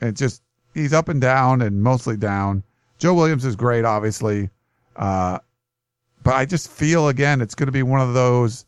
[0.00, 0.42] and just
[0.74, 2.62] he's up and down and mostly down.
[2.98, 4.50] Joe Williams is great, obviously.
[4.94, 5.38] Uh
[6.22, 8.66] but I just feel again it's gonna be one of those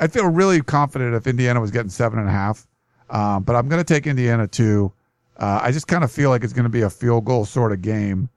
[0.00, 2.66] I'd feel really confident if Indiana was getting seven and a half.
[3.10, 4.92] Um, but I'm gonna take Indiana too.
[5.38, 7.72] Uh, I just kind of feel like it's going to be a field goal sort
[7.72, 8.28] of game.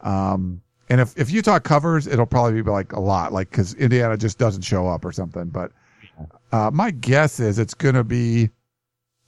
[0.00, 4.16] Um, and if, if Utah covers, it'll probably be like a lot, like because Indiana
[4.16, 5.46] just doesn't show up or something.
[5.46, 5.70] But
[6.50, 8.50] uh, my guess is it's going to be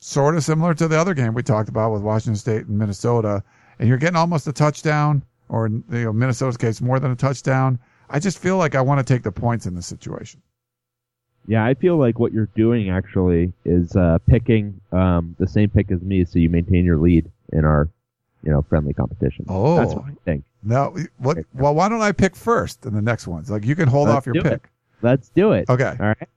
[0.01, 3.45] sort of similar to the other game we talked about with Washington State and Minnesota,
[3.79, 7.79] and you're getting almost a touchdown, or you know, Minnesota's case, more than a touchdown.
[8.09, 10.41] I just feel like I want to take the points in this situation.
[11.47, 15.91] Yeah, I feel like what you're doing actually is uh, picking um, the same pick
[15.91, 17.89] as me, so you maintain your lead in our,
[18.43, 19.47] you know, friendly competition.
[19.49, 19.77] Oh.
[19.77, 20.45] that's what I think.
[20.63, 21.39] No, what?
[21.55, 23.51] Well, why don't I pick first in the next ones?
[23.51, 24.45] Like you can hold Let's off your do it.
[24.45, 24.71] pick.
[25.03, 25.69] Let's do it.
[25.69, 25.97] Okay.
[25.99, 26.29] All right.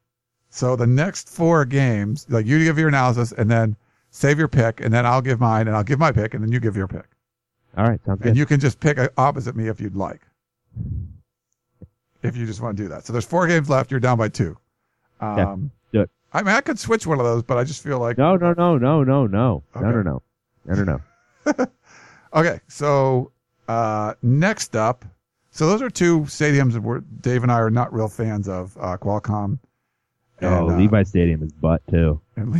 [0.50, 3.76] So the next four games, like you give your analysis and then
[4.12, 6.52] save your pick, and then I'll give mine, and I'll give my pick, and then
[6.52, 7.06] you give your pick,
[7.78, 8.00] All right.
[8.06, 8.30] Sounds good.
[8.30, 10.22] and you can just pick opposite me if you'd like.
[12.22, 13.06] If you just want to do that.
[13.06, 13.92] So there's four games left.
[13.92, 14.58] You're down by two.
[15.20, 15.56] Um, Yeah,
[15.92, 16.10] do it.
[16.34, 18.54] I mean, I could switch one of those, but I just feel like no, no,
[18.54, 19.86] no, no, no, no, Okay.
[19.86, 20.22] no, no,
[20.66, 20.84] no, no,
[21.56, 21.66] no.
[22.36, 23.32] Okay, so
[23.68, 25.06] uh, next up,
[25.52, 28.98] so those are two stadiums that Dave and I are not real fans of, uh,
[28.98, 29.60] Qualcomm.
[30.42, 32.20] Oh, and, uh, Levi Stadium is butt too.
[32.36, 32.56] and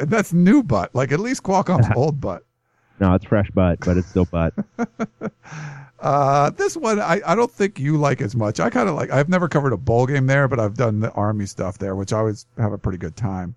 [0.00, 0.92] that's new butt.
[0.96, 2.44] Like at least Qualcomm's old butt.
[3.00, 4.54] No, it's fresh butt, but it's still butt.
[6.00, 8.60] Uh, this one I, I don't think you like as much.
[8.60, 9.10] I kind of like.
[9.10, 12.12] I've never covered a bowl game there, but I've done the Army stuff there, which
[12.12, 13.56] I always have a pretty good time.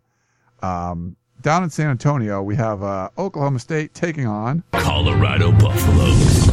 [0.64, 6.50] Um, down in San Antonio, we have uh, Oklahoma State taking on Colorado Buffaloes.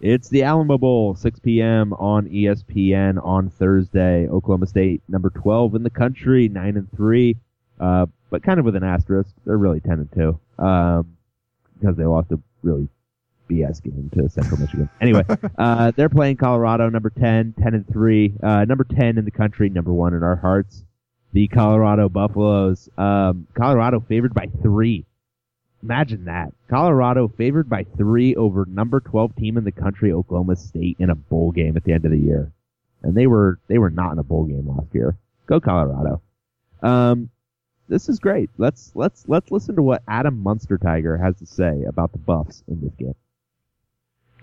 [0.00, 1.94] It's the Alamo Bowl, 6 p.m.
[1.94, 4.28] on ESPN on Thursday.
[4.28, 7.36] Oklahoma State, number 12 in the country, 9 and 3,
[7.80, 9.30] uh, but kind of with an asterisk.
[9.44, 10.12] They're really 10 and
[10.58, 11.16] 2 um,
[11.78, 12.88] because they lost a really
[13.48, 14.88] BS game to Central Michigan.
[15.00, 15.24] Anyway,
[15.58, 19.68] uh, they're playing Colorado, number 10, 10 and 3, uh, number 10 in the country,
[19.68, 20.84] number 1 in our hearts.
[21.32, 22.88] The Colorado Buffaloes.
[22.96, 25.04] Um, Colorado favored by 3.
[25.84, 26.54] Imagine that.
[26.70, 31.14] Colorado favored by three over number 12 team in the country, Oklahoma State, in a
[31.14, 32.50] bowl game at the end of the year.
[33.02, 35.18] And they were, they were not in a bowl game last year.
[35.46, 36.22] Go Colorado.
[36.82, 37.28] Um,
[37.88, 38.50] this is great.
[38.58, 42.80] Let's, let's, let's listen to what Adam Munsterteiger has to say about the Buffs in
[42.80, 43.14] this game.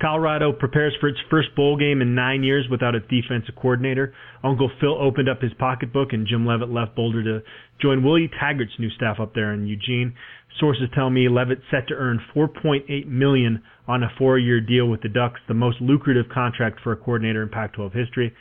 [0.02, 4.14] Colorado prepares for its first bowl game in nine years without its defensive coordinator.
[4.44, 7.44] Uncle Phil opened up his pocketbook and Jim Leavitt left Boulder to
[7.80, 10.16] join Willie Taggart's new staff up there in Eugene.
[10.60, 15.10] Sources tell me Leavitt set to earn 4.8 million on a four-year deal with the
[15.10, 18.34] Ducks, the most lucrative contract for a coordinator in Pac-12 history.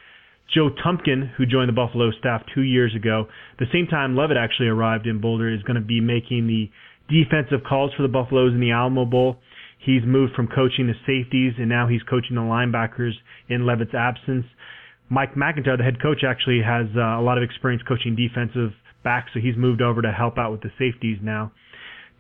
[0.55, 3.27] Joe Tumpkin, who joined the Buffalo staff two years ago,
[3.59, 6.71] the same time Leavitt actually arrived in Boulder, is going to be making the
[7.09, 9.39] defensive calls for the Buffaloes in the Alamo Bowl.
[9.79, 13.13] He's moved from coaching the safeties and now he's coaching the linebackers
[13.49, 14.45] in Leavitt's absence.
[15.09, 18.71] Mike MacIntyre, the head coach, actually has uh, a lot of experience coaching defensive
[19.03, 21.51] backs, so he's moved over to help out with the safeties now.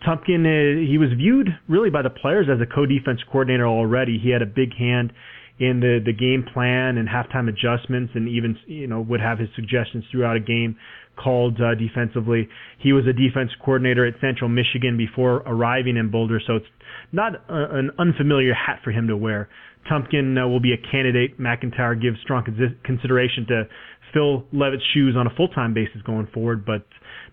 [0.06, 4.18] Tumpkin, uh, he was viewed really by the players as a co-defense coordinator already.
[4.18, 5.12] He had a big hand
[5.58, 9.48] in the the game plan and halftime adjustments, and even you know would have his
[9.54, 10.76] suggestions throughout a game
[11.22, 12.48] called uh, defensively.
[12.78, 16.66] He was a defense coordinator at Central Michigan before arriving in Boulder, so it's
[17.12, 19.48] not a, an unfamiliar hat for him to wear.
[19.90, 21.38] Tumpkin uh, will be a candidate.
[21.38, 23.64] MacIntyre gives strong consi- consideration to
[24.12, 26.84] fill Leavitt's shoes on a full-time basis going forward, but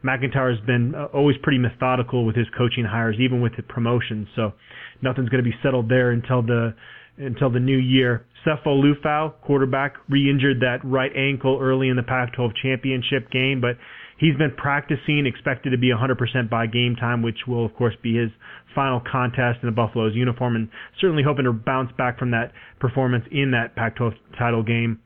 [0.03, 4.27] MacIntyre has been uh, always pretty methodical with his coaching hires, even with the promotions.
[4.35, 4.53] So
[5.01, 6.75] nothing's going to be settled there until the
[7.17, 8.25] until the new year.
[8.45, 13.77] Sefo Liufau, quarterback, re-injured that right ankle early in the Pac-12 championship game, but
[14.19, 18.15] he's been practicing, expected to be 100% by game time, which will of course be
[18.15, 18.29] his
[18.75, 20.69] final contest in the Buffaloes uniform, and
[21.01, 24.99] certainly hoping to bounce back from that performance in that Pac-12 title game.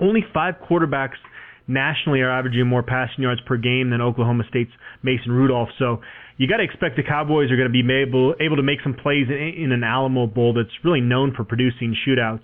[0.00, 1.18] Only five quarterbacks
[1.66, 5.70] nationally are averaging more passing yards per game than Oklahoma State's Mason Rudolph.
[5.78, 6.00] So
[6.36, 8.94] you got to expect the Cowboys are going to be able able to make some
[8.94, 12.42] plays in, in an Alamo Bowl that's really known for producing shootouts.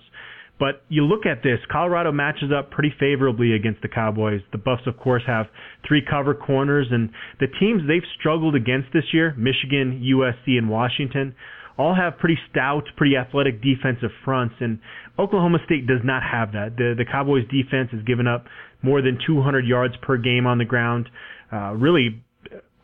[0.59, 4.41] But you look at this, Colorado matches up pretty favorably against the Cowboys.
[4.51, 5.47] The Buffs, of course, have
[5.87, 11.33] three cover corners, and the teams they've struggled against this year, Michigan, USC, and Washington,
[11.79, 14.77] all have pretty stout, pretty athletic defensive fronts, and
[15.17, 16.77] Oklahoma State does not have that.
[16.77, 18.45] The the Cowboys defense has given up
[18.83, 21.09] more than 200 yards per game on the ground,
[21.51, 22.21] uh, really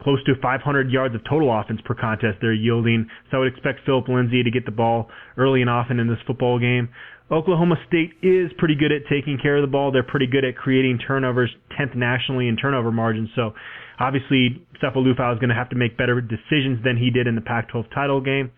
[0.01, 3.07] close to 500 yards of total offense per contest they're yielding.
[3.29, 6.19] So I would expect Phillip Lindsay to get the ball early and often in this
[6.25, 6.89] football game.
[7.29, 9.91] Oklahoma State is pretty good at taking care of the ball.
[9.91, 13.29] They're pretty good at creating turnovers, 10th nationally in turnover margins.
[13.35, 13.53] So
[13.99, 17.35] obviously, Sefo Liufau is going to have to make better decisions than he did in
[17.35, 18.51] the Pac-12 title game.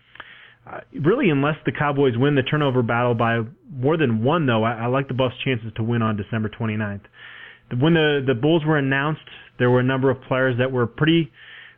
[0.70, 3.40] Uh, really, unless the Cowboys win the turnover battle by
[3.72, 7.00] more than one, though, I, I like the Buffs' chances to win on December 29th.
[7.78, 9.22] When the the Bulls were announced,
[9.60, 11.30] there were a number of players that were pretty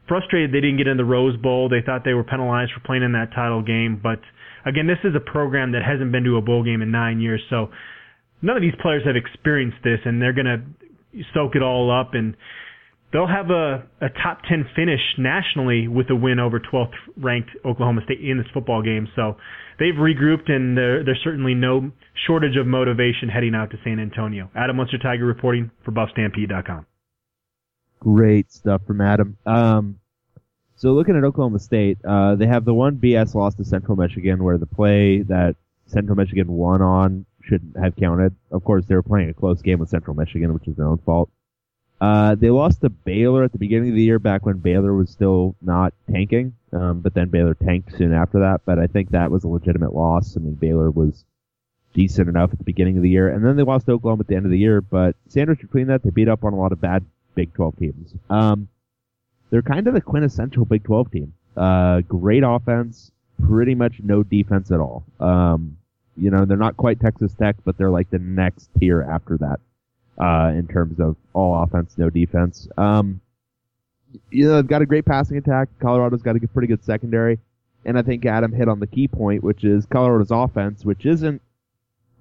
[0.08, 1.68] frustrated they didn't get in the Rose Bowl.
[1.68, 4.20] They thought they were penalized for playing in that title game, but
[4.64, 7.42] again, this is a program that hasn't been to a bowl game in nine years,
[7.50, 7.68] so
[8.40, 10.62] none of these players have experienced this, and they're going to
[11.34, 12.34] soak it all up and
[13.12, 18.00] they'll have a, a top 10 finish nationally with a win over 12th ranked Oklahoma
[18.04, 19.06] State in this football game.
[19.14, 19.36] So
[19.78, 21.90] they've regrouped and there, there's certainly no
[22.26, 24.50] shortage of motivation heading out to San Antonio.
[24.56, 26.86] Adam Munsterteiger reporting for BuffStampede.com.
[28.02, 29.36] Great stuff from Adam.
[29.46, 30.00] Um,
[30.74, 34.42] so looking at Oklahoma State, uh, they have the one BS loss to Central Michigan
[34.42, 35.54] where the play that
[35.86, 38.34] Central Michigan won on shouldn't have counted.
[38.50, 40.98] Of course, they were playing a close game with Central Michigan, which is their own
[40.98, 41.30] fault.
[42.00, 45.08] Uh, they lost to Baylor at the beginning of the year, back when Baylor was
[45.08, 46.54] still not tanking.
[46.72, 48.62] Um, but then Baylor tanked soon after that.
[48.64, 50.36] But I think that was a legitimate loss.
[50.36, 51.24] I mean, Baylor was
[51.94, 54.34] decent enough at the beginning of the year, and then they lost Oklahoma at the
[54.34, 54.80] end of the year.
[54.80, 58.14] But sandwich between that, they beat up on a lot of bad Big 12 teams.
[58.30, 58.68] Um,
[59.50, 61.34] they're kind of the quintessential Big 12 team.
[61.56, 63.10] Uh, great offense,
[63.46, 65.04] pretty much no defense at all.
[65.20, 65.76] Um,
[66.16, 69.60] you know, they're not quite Texas Tech, but they're like the next tier after that
[70.22, 72.68] uh, in terms of all offense, no defense.
[72.76, 73.20] Um,
[74.30, 75.68] you know, they've got a great passing attack.
[75.80, 77.38] Colorado's got a pretty good secondary.
[77.84, 81.42] And I think Adam hit on the key point, which is Colorado's offense, which isn't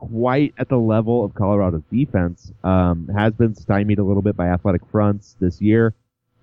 [0.01, 4.47] quite at the level of Colorado's defense, um, has been stymied a little bit by
[4.47, 5.93] athletic fronts this year.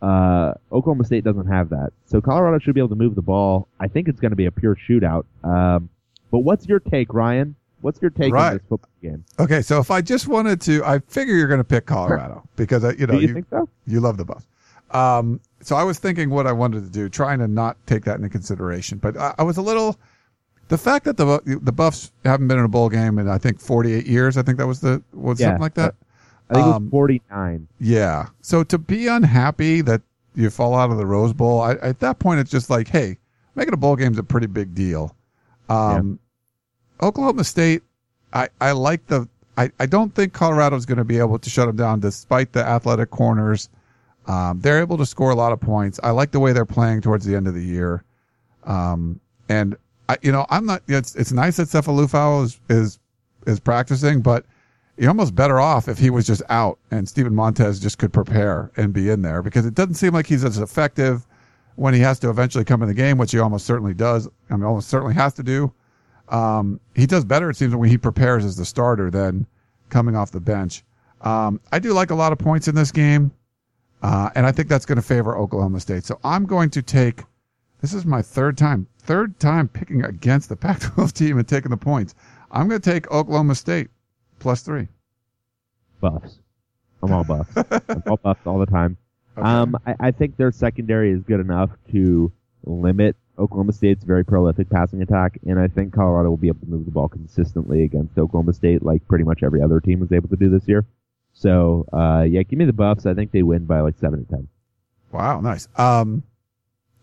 [0.00, 1.90] Uh, Oklahoma State doesn't have that.
[2.06, 3.66] So Colorado should be able to move the ball.
[3.80, 5.24] I think it's going to be a pure shootout.
[5.42, 5.88] Um,
[6.30, 7.56] but what's your take, Ryan?
[7.80, 8.48] What's your take Right.
[8.48, 9.24] on this football game?
[9.40, 12.84] Okay, so if I just wanted to, I figure you're going to pick Colorado because
[12.84, 13.68] uh, you know you, you, think so?
[13.86, 14.46] you love the Buffs.
[14.92, 18.16] Um, so I was thinking what I wanted to do, trying to not take that
[18.16, 18.98] into consideration.
[18.98, 19.98] But I, I was a little,
[20.68, 23.60] the fact that the the Buffs haven't been in a bowl game in I think
[23.60, 24.36] 48 years.
[24.36, 25.48] I think that was the was Yeah.
[25.48, 25.94] something like that.
[26.50, 27.68] I think it Um, was 49.
[27.80, 28.26] Yeah.
[28.42, 30.02] So to be unhappy that
[30.34, 33.18] you fall out of the Rose Bowl, I, at that point it's just like, hey,
[33.54, 35.14] making a bowl game's a pretty big deal.
[35.68, 36.18] Um,
[37.02, 37.82] Oklahoma State,
[38.32, 39.28] I, I like the.
[39.56, 42.64] I, I don't think Colorado's going to be able to shut them down despite the
[42.64, 43.68] athletic corners.
[44.26, 45.98] Um, they're able to score a lot of points.
[46.02, 48.04] I like the way they're playing towards the end of the year.
[48.64, 49.76] Um, and
[50.08, 52.98] I, you know, I'm not, it's, it's nice that Sefo Liufau is, is,
[53.46, 54.44] is practicing, but
[54.96, 58.70] you're almost better off if he was just out and Steven Montez just could prepare
[58.76, 61.26] and be in there because it doesn't seem like he's as effective
[61.76, 64.28] when he has to eventually come in the game, which he almost certainly does.
[64.50, 65.72] I mean, almost certainly has to do.
[66.28, 69.46] Um, he does better, it seems, when he prepares as the starter than
[69.88, 70.84] coming off the bench.
[71.20, 73.30] Um, I do like a lot of points in this game.
[74.02, 76.04] Uh, and I think that's going to favor Oklahoma State.
[76.04, 77.22] So I'm going to take,
[77.80, 81.70] this is my third time, third time picking against the Pac 12 team and taking
[81.70, 82.14] the points.
[82.50, 83.88] I'm going to take Oklahoma State
[84.38, 84.88] plus three.
[86.00, 86.38] Buffs.
[87.02, 87.50] I'm all buffs.
[87.56, 88.96] I'm all buffs all the time.
[89.38, 89.46] Okay.
[89.46, 92.32] Um, I, I think their secondary is good enough to
[92.64, 96.66] limit Oklahoma State's very prolific passing attack, and I think Colorado will be able to
[96.66, 100.28] move the ball consistently against Oklahoma State, like pretty much every other team was able
[100.30, 100.84] to do this year.
[101.34, 103.06] So, uh, yeah, give me the Buffs.
[103.06, 104.48] I think they win by like seven to ten.
[105.12, 105.68] Wow, nice.
[105.76, 106.24] Um,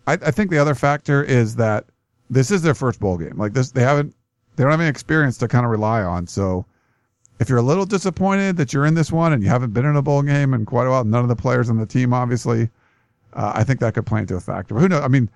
[0.06, 1.86] I, I think the other factor is that
[2.30, 3.36] this is their first bowl game.
[3.36, 4.14] Like this, they haven't,
[4.56, 6.26] they don't have any experience to kind of rely on.
[6.26, 6.66] So,
[7.38, 9.94] if you're a little disappointed that you're in this one and you haven't been in
[9.96, 12.70] a bowl game in quite a while, none of the players on the team, obviously,
[13.34, 14.72] uh, I think that could play into a factor.
[14.72, 15.02] But who knows?
[15.02, 15.28] I mean,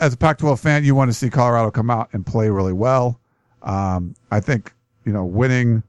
[0.00, 3.20] as a Pac-12 fan, you want to see Colorado come out and play really well.
[3.62, 4.74] Um, I think
[5.04, 5.82] you know winning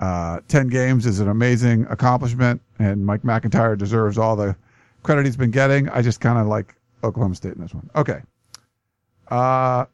[0.00, 4.56] uh, ten games is an amazing accomplishment, and Mike MacIntyre deserves all the
[5.02, 5.88] credit he's been getting.
[5.88, 6.74] I just kind of like
[7.04, 7.88] Oklahoma State in this one.
[7.94, 8.20] Okay.
[9.28, 9.84] Uh,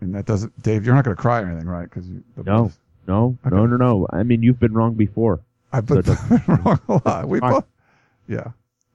[0.00, 0.84] and that doesn't, Dave.
[0.84, 1.88] You're not going to cry or anything, right?
[1.88, 2.72] Because you no,
[3.06, 3.54] no, okay.
[3.54, 4.06] no, no, no.
[4.10, 5.40] I mean, you've been wrong before.
[5.72, 6.14] I've been so
[6.48, 7.28] wrong a lot.
[7.28, 7.64] We both,
[8.28, 8.52] yeah.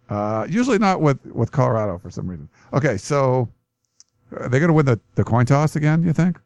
[0.09, 2.47] Uh, usually not with with Colorado for some reason.
[2.73, 3.49] Okay, so
[4.31, 6.03] are they going to win the, the coin toss again?
[6.03, 6.39] You think?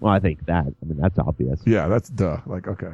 [0.00, 0.66] Well, I think that.
[0.66, 1.60] I mean, that's obvious.
[1.66, 2.38] Yeah, that's duh.
[2.46, 2.92] Like, okay.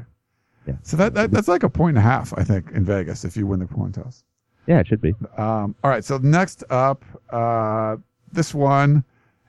[0.66, 0.74] Yeah.
[0.82, 3.36] So that, that that's like a point and a half, I think, in Vegas if
[3.36, 4.24] you win the coin toss.
[4.66, 5.14] Yeah, it should be.
[5.36, 6.04] Um, all right.
[6.04, 7.96] So next up, uh,
[8.32, 9.04] this one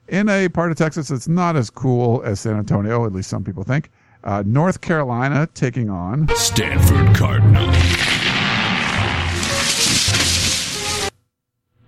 [0.08, 3.44] in a part of Texas that's not as cool as San Antonio, at least some
[3.44, 3.90] people think.
[4.24, 7.66] Uh, North Carolina taking on Stanford Cardinal.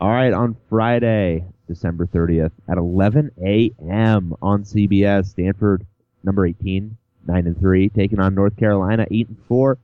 [0.01, 4.35] All right, on Friday, December 30th at 11 a.m.
[4.41, 5.27] on CBS.
[5.27, 5.87] Stanford,
[6.25, 9.79] number 18, 9 and 3, taking on North Carolina, 8 and 4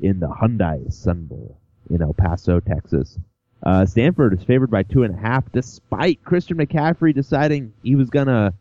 [0.00, 1.59] in the Hyundai Sun Bowl
[1.90, 3.18] in El Paso, Texas.
[3.62, 8.08] Uh, Stanford is favored by two and a half, despite Christian McCaffrey deciding he was
[8.08, 8.54] gonna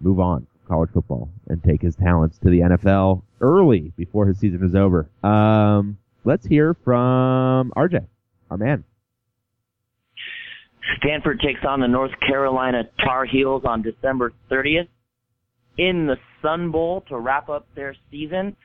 [0.00, 4.64] move on college football and take his talents to the NFL early before his season
[4.64, 5.10] is over.
[5.24, 8.06] Um, let's hear from RJ,
[8.50, 8.84] our man.
[10.98, 14.88] Stanford takes on the North Carolina Tar Heels on December 30th
[15.76, 18.56] in the Sun Bowl to wrap up their season.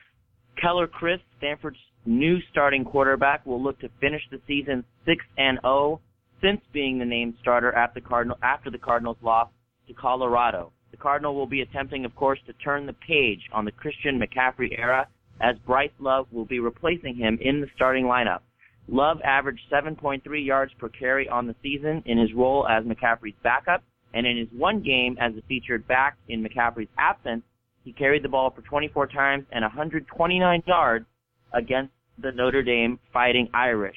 [0.60, 6.00] Keller Chryst, Stanford's new starting quarterback, will look to finish the season 6 and 0
[6.40, 9.52] since being the named starter after the Cardinal after the Cardinals lost
[9.88, 10.72] to Colorado.
[10.90, 14.78] The Cardinal will be attempting, of course, to turn the page on the Christian McCaffrey
[14.78, 15.08] era
[15.40, 18.40] as Bryce Love will be replacing him in the starting lineup.
[18.88, 23.82] Love averaged 7.3 yards per carry on the season in his role as McCaffrey's backup,
[24.14, 27.42] and in his one game as a featured back in McCaffrey's absence,
[27.84, 31.06] he carried the ball for 24 times and 129 yards
[31.52, 33.96] against the Notre Dame Fighting Irish.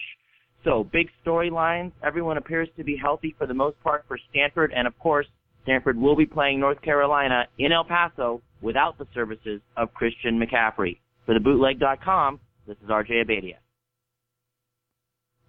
[0.63, 1.91] So, big storylines.
[2.03, 5.27] Everyone appears to be healthy for the most part for Stanford, and of course,
[5.63, 10.97] Stanford will be playing North Carolina in El Paso without the services of Christian McCaffrey.
[11.25, 13.55] For thebootleg.com, this is RJ Abeytia.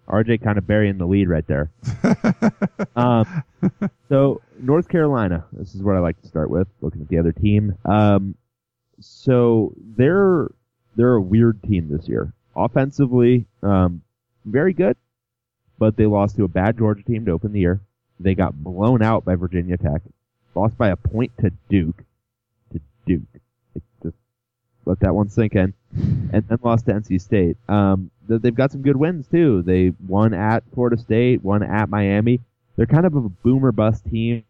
[0.07, 1.71] RJ kind of burying the lead right there.
[2.95, 3.43] um,
[4.09, 7.31] so North Carolina, this is what I like to start with, looking at the other
[7.31, 7.77] team.
[7.85, 8.35] Um,
[8.99, 10.49] so they're
[10.95, 12.33] they're a weird team this year.
[12.55, 14.01] Offensively, um,
[14.45, 14.97] very good,
[15.79, 17.81] but they lost to a bad Georgia team to open the year.
[18.19, 20.01] They got blown out by Virginia Tech,
[20.53, 22.03] lost by a point to Duke,
[22.73, 23.21] to Duke.
[23.73, 24.15] Like, just
[24.85, 25.73] let that one sink in,
[26.33, 27.57] and then lost to NC State.
[27.67, 29.61] Um, they've got some good wins too.
[29.61, 32.41] They won at Florida State, won at Miami.
[32.75, 34.43] They're kind of a boomer bust team.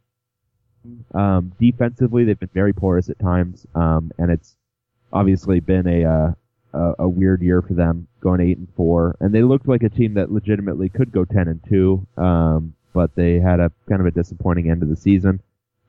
[1.14, 4.56] Um, defensively, they've been very porous at times, um, and it's
[5.14, 6.32] obviously been a, uh,
[6.74, 9.15] a a weird year for them, going eight and four.
[9.19, 13.15] And they looked like a team that legitimately could go ten and two, um, but
[13.15, 15.41] they had a kind of a disappointing end of the season,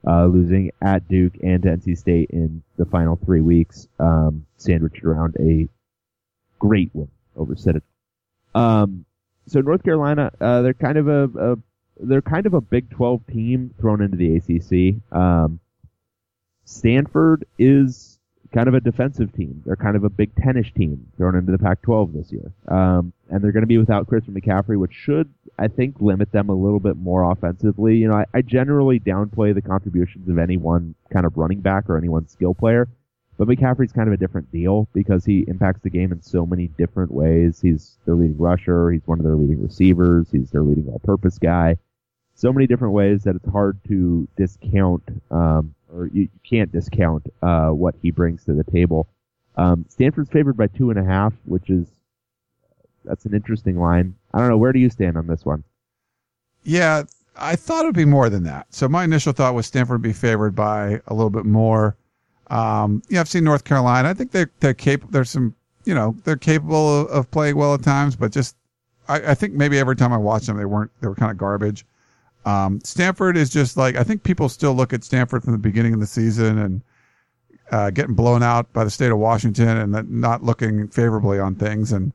[0.06, 5.04] uh, losing at Duke and to NC State in the final three weeks, um, sandwiched
[5.04, 5.68] around a
[6.58, 7.86] great win over Citadel.
[8.54, 9.04] Um,
[9.46, 11.56] so North Carolina, uh, they're kind of a, a,
[11.98, 15.16] they're kind of a Big 12 team thrown into the ACC.
[15.16, 15.60] Um,
[16.64, 18.11] Stanford is
[18.52, 19.62] kind of a defensive team.
[19.64, 22.52] They're kind of a Big Tenish team thrown into the Pac-12 this year.
[22.68, 26.50] Um, and they're going to be without Christian McCaffrey, which should, I think, limit them
[26.50, 27.96] a little bit more offensively.
[27.96, 31.88] You know, I, I generally downplay the contributions of any one kind of running back
[31.88, 32.88] or any one skill player.
[33.38, 36.68] But McCaffrey's kind of a different deal because he impacts the game in so many
[36.78, 37.60] different ways.
[37.60, 38.90] He's their leading rusher.
[38.90, 40.28] He's one of their leading receivers.
[40.30, 41.76] He's their leading all-purpose guy.
[42.34, 47.26] So many different ways that it's hard to discount, um, or you, you can't discount
[47.42, 49.08] uh, what he brings to the table.
[49.56, 51.86] Um, Stanford's favored by two and a half, which is
[53.04, 54.14] that's an interesting line.
[54.32, 54.56] I don't know.
[54.56, 55.64] Where do you stand on this one?
[56.64, 57.04] Yeah,
[57.36, 58.66] I thought it'd be more than that.
[58.70, 61.96] So my initial thought was Stanford would be favored by a little bit more.
[62.48, 64.08] Um, yeah, I've seen North Carolina.
[64.08, 65.10] I think they're they're capable.
[65.10, 65.54] There's some,
[65.84, 68.56] you know, they're capable of, of playing well at times, but just
[69.08, 70.90] I, I, think maybe every time I watched them, they weren't.
[71.00, 71.84] They were kind of garbage.
[72.44, 75.94] Um, Stanford is just like I think people still look at Stanford from the beginning
[75.94, 76.82] of the season and
[77.70, 81.92] uh, getting blown out by the state of Washington and not looking favorably on things.
[81.92, 82.12] And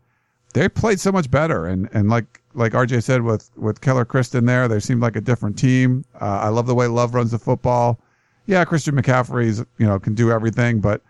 [0.54, 1.66] they played so much better.
[1.66, 5.22] And and like like RJ said with with Keller Chryst there, they seemed like a
[5.22, 6.06] different team.
[6.20, 8.00] Uh, I love the way Love runs the football.
[8.46, 11.02] Yeah, Christian McCaffrey's you know can do everything, but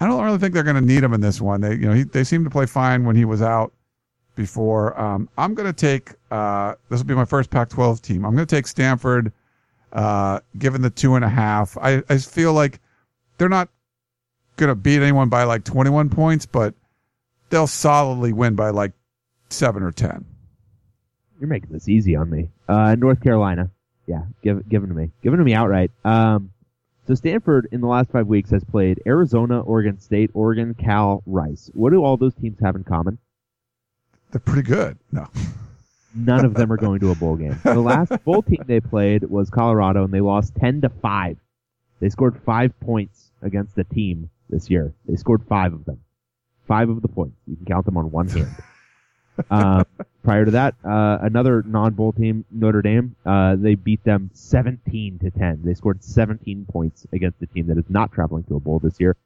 [0.00, 1.60] I don't really think they're going to need him in this one.
[1.60, 3.72] They you know he, they seem to play fine when he was out
[4.34, 4.98] before.
[5.00, 8.24] Um, I'm going to take uh, this will be my first Pac-12 team.
[8.24, 9.32] I'm going to take Stanford,
[9.92, 11.76] uh, given the two and a half.
[11.78, 12.80] I I feel like
[13.38, 13.68] they're not
[14.56, 16.74] going to beat anyone by like 21 points, but
[17.48, 18.92] they'll solidly win by like
[19.48, 20.24] seven or ten.
[21.40, 22.50] You're making this easy on me.
[22.68, 23.70] Uh, North Carolina.
[24.06, 25.10] Yeah, give give them to me.
[25.22, 25.90] Give them to me outright.
[26.04, 26.50] Um,
[27.06, 31.70] so Stanford in the last five weeks has played Arizona, Oregon State, Oregon, Cal, Rice.
[31.74, 33.18] What do all those teams have in common?
[34.30, 34.98] They're pretty good.
[35.10, 35.26] No.
[36.14, 37.58] None of them are going to a bowl game.
[37.62, 41.36] The last bowl team they played was Colorado, and they lost ten to five.
[42.00, 44.92] They scored five points against the team this year.
[45.06, 46.00] They scored five of them.
[46.66, 47.36] Five of the points.
[47.46, 48.54] You can count them on one hand.
[49.50, 49.84] um,
[50.24, 55.30] prior to that, uh, another non-bowl team, Notre Dame, uh, they beat them 17 to
[55.30, 55.62] 10.
[55.64, 58.98] They scored 17 points against a team that is not traveling to a bowl this
[59.00, 59.16] year.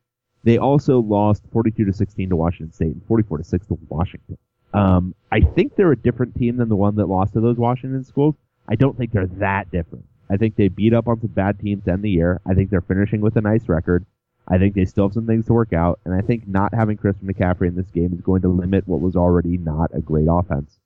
[0.42, 4.36] They also lost 42 to 16 to Washington State and 44 to 6 to Washington.
[4.74, 8.04] Um, I think they're a different team than the one that lost to those Washington
[8.04, 8.34] schools.
[8.68, 10.04] I don't think they're that different.
[10.28, 12.40] I think they beat up on some bad teams to end the year.
[12.46, 14.04] I think they're finishing with a nice record.
[14.48, 16.96] I think they still have some things to work out, and I think not having
[16.96, 20.26] Christian McCaffrey in this game is going to limit what was already not a great
[20.28, 20.78] offense.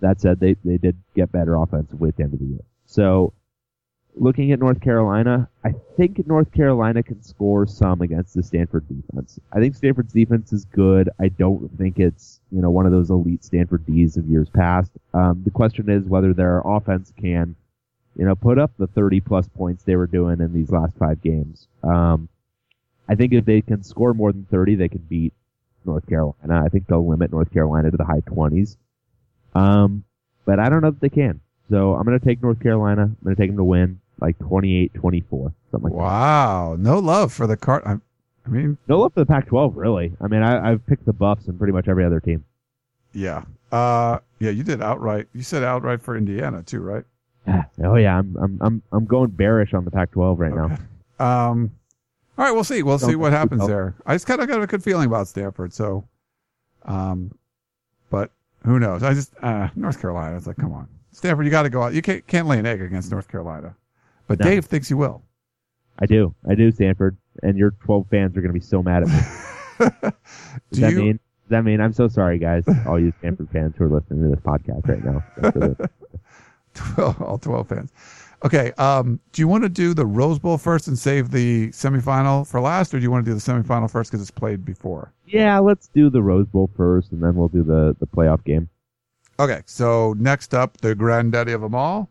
[0.00, 2.64] That said, they, they did get better offensively at the end of the year.
[2.86, 3.32] So,
[4.14, 9.38] looking at North Carolina, I think North Carolina can score some against the Stanford defense.
[9.52, 11.08] I think Stanford's defense is good.
[11.20, 14.92] I don't think it's, you know, one of those elite Stanford D's of years past.
[15.14, 17.56] Um, the question is whether their offense can,
[18.16, 21.22] you know, put up the 30 plus points they were doing in these last five
[21.22, 21.68] games.
[21.82, 22.28] Um,
[23.08, 25.32] I think if they can score more than 30, they can beat
[25.84, 26.62] North Carolina.
[26.64, 28.76] I think they'll limit North Carolina to the high 20s.
[29.54, 30.04] Um,
[30.44, 31.40] but I don't know if they can.
[31.72, 33.04] So I'm going to take North Carolina.
[33.04, 35.98] I'm going to take them to win like 28 24, something like that.
[35.98, 36.76] wow.
[36.78, 37.82] No love for the cart.
[37.86, 37.94] I,
[38.44, 38.76] I mean.
[38.88, 40.12] No love for the Pac 12, really.
[40.20, 42.44] I mean, I, I've picked the Buffs and pretty much every other team.
[43.14, 43.44] yeah.
[43.72, 45.28] Uh, yeah, you did outright.
[45.32, 47.04] You said outright for Indiana too, right?
[47.82, 48.18] oh, yeah.
[48.18, 50.76] I'm, I'm, I'm, I'm going bearish on the Pac 12 right now.
[51.18, 51.70] Um,
[52.36, 52.82] all right, we'll see.
[52.82, 53.94] We'll see Don't what happens there.
[54.04, 56.06] I just kind of got a good feeling about Stanford, so,
[56.84, 57.32] um,
[58.10, 58.30] but
[58.64, 59.02] who knows?
[59.02, 60.36] I just uh, North Carolina.
[60.36, 61.94] It's like, come on, Stanford, you got to go out.
[61.94, 63.76] You can't can't lay an egg against North Carolina,
[64.26, 64.44] but No.
[64.46, 65.22] Dave thinks you will.
[65.98, 66.34] I do.
[66.48, 67.16] I do, Stanford.
[67.42, 69.20] And your 12 fans are going to be so mad at me.
[70.00, 70.12] Does
[70.72, 71.12] Do that you- mean?
[71.44, 71.80] Does that mean?
[71.80, 72.64] I'm so sorry, guys.
[72.86, 75.22] All you Stanford fans who are listening to this podcast right now.
[75.38, 75.68] Thanks for
[76.96, 77.16] this.
[77.20, 77.92] all twelve fans.
[78.44, 78.72] Okay.
[78.72, 82.60] Um, do you want to do the Rose Bowl first and save the semifinal for
[82.60, 85.12] last, or do you want to do the semifinal first because it's played before?
[85.26, 88.68] Yeah, let's do the Rose Bowl first, and then we'll do the the playoff game.
[89.42, 92.08] Okay, so next up, the granddaddy of them all,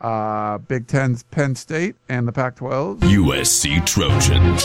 [0.00, 3.00] uh, Big Ten's Penn State and the Pac-12.
[3.00, 4.62] USC Trojans.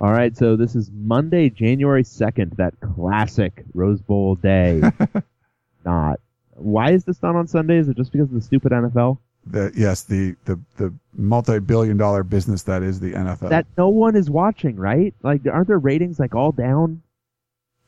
[0.00, 4.82] All right, so this is Monday, January second, that classic Rose Bowl day.
[5.84, 6.18] not.
[6.56, 7.78] Why is this not on Sunday?
[7.78, 9.18] Is it just because of the stupid NFL?
[9.46, 13.50] The yes, the the the multi-billion-dollar business that is the NFL.
[13.50, 15.14] That no one is watching, right?
[15.22, 17.02] Like, aren't their ratings like all down?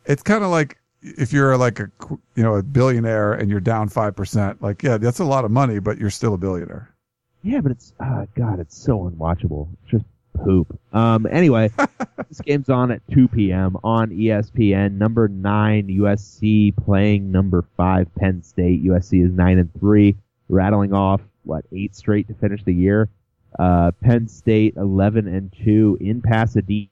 [0.06, 1.90] it's kind of like if you're like a
[2.34, 4.62] you know a billionaire and you're down five percent.
[4.62, 6.94] Like yeah, that's a lot of money, but you're still a billionaire.
[7.42, 9.68] Yeah, but it's uh, God, it's so unwatchable.
[9.86, 10.04] Just
[10.44, 10.78] poop.
[10.92, 11.26] Um.
[11.30, 11.70] Anyway,
[12.28, 13.76] this game's on at 2 p.m.
[13.82, 14.92] on ESPN.
[14.92, 18.84] Number nine USC playing number five Penn State.
[18.84, 20.16] USC is nine and three,
[20.48, 23.08] rattling off what eight straight to finish the year.
[23.58, 26.88] Uh, Penn State 11 and two in Pasadena.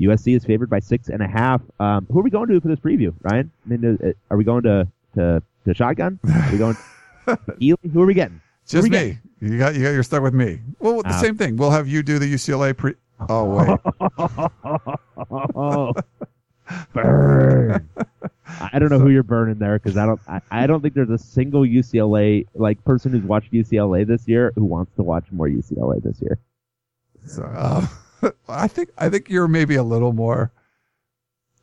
[0.00, 1.60] USC is favored by six and a half.
[1.78, 3.50] Um, who are we going to for this preview, Ryan?
[3.66, 6.18] I mean, uh, are we going to to, to shotgun?
[6.26, 6.76] Are we going?
[7.62, 7.76] Ely?
[7.92, 8.40] Who are we getting?
[8.70, 9.18] Who Just we me.
[9.40, 10.60] You got you got you're stuck with me.
[10.78, 11.20] Well, the Ah.
[11.20, 11.56] same thing.
[11.56, 12.94] We'll have you do the UCLA pre.
[13.28, 13.78] Oh wait,
[16.92, 17.88] burn!
[18.72, 20.20] I don't know who you're burning there because I don't.
[20.26, 24.52] I, I don't think there's a single UCLA like person who's watched UCLA this year
[24.54, 26.38] who wants to watch more UCLA this year.
[27.26, 27.86] so uh,
[28.48, 30.52] I think I think you're maybe a little more.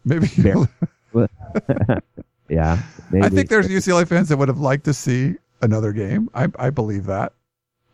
[0.06, 0.28] Maybe
[2.50, 2.82] yeah,
[3.12, 3.26] maybe.
[3.26, 6.30] I think there's UCLA fans that would have liked to see another game.
[6.34, 7.34] I I believe that.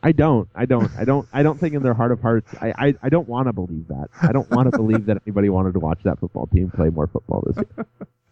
[0.06, 0.48] I don't.
[0.54, 0.92] I don't.
[0.98, 1.28] I don't.
[1.34, 2.54] I don't think in their heart of hearts.
[2.62, 2.74] I.
[2.78, 4.10] I, I don't want to believe that.
[4.22, 7.08] I don't want to believe that anybody wanted to watch that football team play more
[7.08, 7.88] football this year.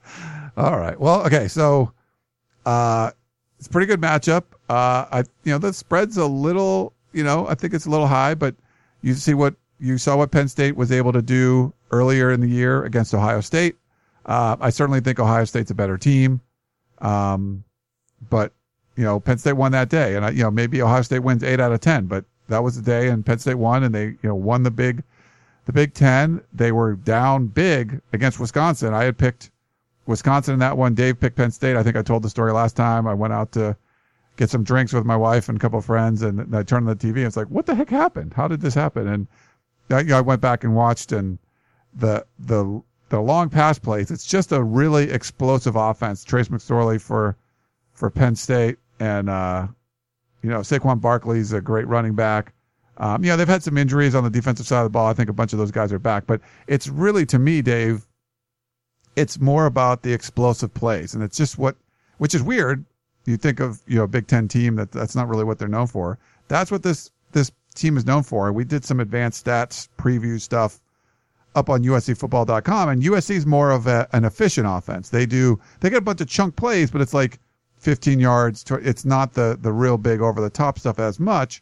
[0.58, 1.00] All right.
[1.00, 1.48] Well, okay.
[1.48, 1.92] So,
[2.64, 3.10] uh,
[3.58, 4.44] it's a pretty good matchup.
[4.70, 8.08] Uh, I you know the spread's a little you know I think it's a little
[8.08, 8.54] high, but
[9.02, 12.48] you see what you saw what Penn State was able to do earlier in the
[12.48, 13.76] year against Ohio State.
[14.26, 16.40] Uh, I certainly think Ohio State's a better team,
[17.00, 17.64] um,
[18.30, 18.54] but
[18.96, 21.44] you know Penn State won that day, and I, you know maybe Ohio State wins
[21.44, 24.06] eight out of ten, but that was the day, and Penn State won, and they
[24.06, 25.04] you know won the big
[25.66, 26.42] the Big Ten.
[26.54, 28.94] They were down big against Wisconsin.
[28.94, 29.52] I had picked
[30.06, 30.94] Wisconsin in that one.
[30.94, 31.76] Dave picked Penn State.
[31.76, 33.08] I think I told the story last time.
[33.08, 33.76] I went out to
[34.36, 36.98] get some drinks with my wife and a couple of friends, and I turned on
[36.98, 37.18] the TV.
[37.18, 38.34] and It's like, what the heck happened?
[38.34, 39.08] How did this happen?
[39.08, 39.28] And
[39.90, 41.38] I, I went back and watched, and
[41.94, 44.10] the the the long pass plays.
[44.10, 46.24] It's just a really explosive offense.
[46.24, 47.36] Trace McSorley for
[47.94, 49.68] for Penn State, and uh,
[50.42, 52.54] you know Saquon Barkley's a great running back.
[52.98, 55.08] Um, you know they've had some injuries on the defensive side of the ball.
[55.08, 58.08] I think a bunch of those guys are back, but it's really to me, Dave.
[59.16, 61.76] It's more about the explosive plays, and it's just what,
[62.18, 62.84] which is weird.
[63.26, 65.88] You think of you know Big Ten team that that's not really what they're known
[65.88, 66.18] for.
[66.48, 68.52] That's what this this team is known for.
[68.52, 70.80] We did some advanced stats preview stuff
[71.56, 75.10] up on USCFootball.com, and USC is more of a, an efficient offense.
[75.10, 77.40] They do they get a bunch of chunk plays, but it's like
[77.78, 78.64] 15 yards.
[78.66, 81.62] To, it's not the the real big over the top stuff as much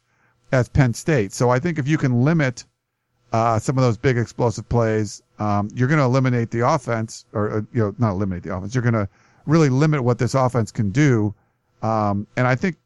[0.51, 1.33] as Penn State.
[1.33, 2.65] So I think if you can limit
[3.31, 7.51] uh, some of those big explosive plays, um, you're going to eliminate the offense, or
[7.51, 8.75] uh, you know, not eliminate the offense.
[8.75, 9.07] You're going to
[9.45, 11.33] really limit what this offense can do.
[11.81, 12.77] Um, and I think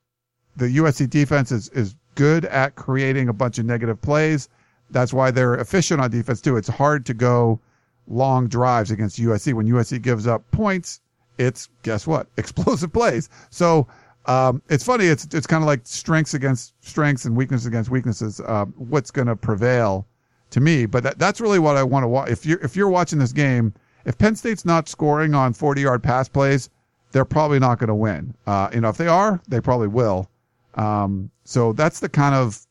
[0.56, 4.50] the USC defense is is good at creating a bunch of negative plays.
[4.90, 6.58] That's why they're efficient on defense too.
[6.58, 7.60] It's hard to go
[8.08, 9.54] long drives against USC.
[9.54, 11.02] When USC gives up points,
[11.38, 12.28] it's guess what?
[12.38, 13.30] Explosive plays.
[13.50, 13.88] So
[14.28, 15.06] um, it's funny.
[15.06, 18.40] It's it's kind of like strengths against strengths and weaknesses against weaknesses.
[18.40, 20.08] Uh, what's going to prevail
[20.52, 20.86] to me?
[20.86, 22.30] But that, that's really what I want to watch.
[22.30, 23.74] If you're if you're watching this game,
[24.06, 26.70] if Penn State's not scoring on 40 yard pass plays,
[27.12, 28.34] they're probably not going to win.
[28.48, 30.30] Uh, you know, if they are, they probably will.
[30.76, 32.66] Um, so that's the kind of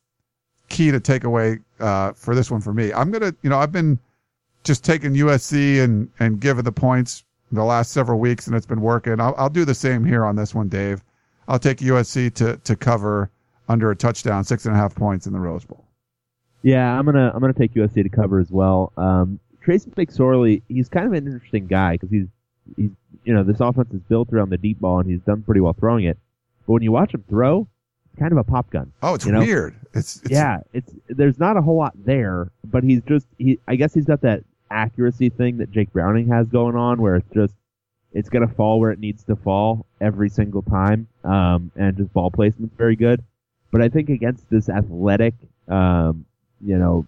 [0.69, 2.93] key to take away uh, for this one for me.
[2.93, 3.99] I'm gonna, you know, I've been
[4.63, 8.81] just taking USC and and giving the points the last several weeks, and it's been
[8.81, 9.21] working.
[9.21, 11.03] I'll, I'll do the same here on this one, Dave.
[11.49, 13.31] I'll take USC to to cover
[13.69, 15.85] under a touchdown, six and a half points in the Rose Bowl.
[16.63, 18.93] Yeah, I'm gonna I'm gonna take USC to cover as well.
[18.97, 22.27] Um, Tracy McSorley, he's kind of an interesting guy because he's
[22.77, 22.91] he's
[23.25, 25.75] you know this offense is built around the deep ball and he's done pretty well
[25.75, 26.19] throwing it.
[26.67, 27.69] But when you watch him throw,
[28.19, 28.93] kind of a pop gun.
[29.03, 29.41] Oh, it's you know?
[29.41, 29.75] weird.
[29.95, 33.59] It's, it's yeah, it's there's not a whole lot there, but he's just he.
[33.69, 37.31] I guess he's got that accuracy thing that Jake Browning has going on, where it's
[37.33, 37.55] just
[38.13, 42.31] it's gonna fall where it needs to fall every single time, um, and just ball
[42.31, 43.23] placement's very good.
[43.71, 45.35] But I think against this athletic,
[45.69, 46.25] um,
[46.65, 47.07] you know,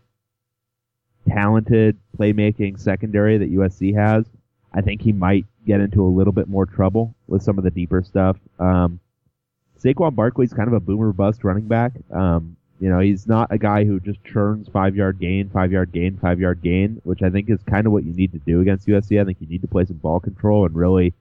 [1.29, 4.25] talented playmaking secondary that USC has,
[4.73, 7.71] I think he might get into a little bit more trouble with some of the
[7.71, 8.37] deeper stuff.
[8.59, 9.01] Um,
[9.83, 11.93] Saquon Barkley's kind of a boomer bust running back.
[12.13, 15.93] Um, you know, he's not a guy who just churns five yard gain, five yard
[15.93, 18.61] gain, five yard gain, which I think is kind of what you need to do
[18.61, 19.21] against USC.
[19.21, 21.15] I think you need to play some ball control and really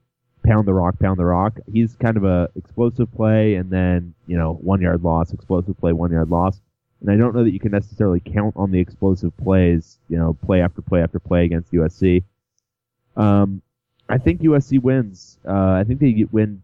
[0.44, 1.58] pound the rock, pound the rock.
[1.72, 5.92] He's kind of a explosive play and then, you know, one yard loss, explosive play,
[5.92, 6.60] one yard loss.
[7.00, 10.36] And I don't know that you can necessarily count on the explosive plays, you know,
[10.44, 12.22] play after play after play against USC.
[13.16, 13.62] Um,
[14.08, 15.38] I think USC wins.
[15.46, 16.62] Uh, I think they win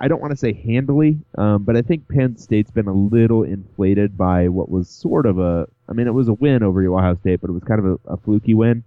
[0.00, 3.42] I don't want to say handily, um, but I think Penn State's been a little
[3.42, 7.16] inflated by what was sort of a, I mean, it was a win over Ohio
[7.16, 8.84] State, but it was kind of a, a fluky win.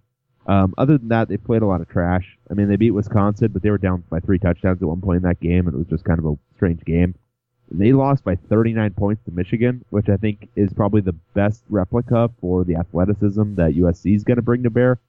[0.47, 2.37] Um, other than that, they played a lot of trash.
[2.49, 5.17] I mean, they beat Wisconsin, but they were down by three touchdowns at one point
[5.17, 7.15] in that game, and it was just kind of a strange game.
[7.69, 12.29] They lost by 39 points to Michigan, which I think is probably the best replica
[12.39, 14.99] for the athleticism that USC is going to bring to bear.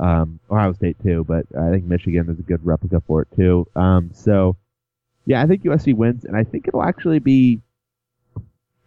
[0.00, 3.66] Um, Ohio State too, but I think Michigan is a good replica for it too.
[3.76, 4.56] Um, so,
[5.26, 7.60] yeah, I think USC wins, and I think it'll actually be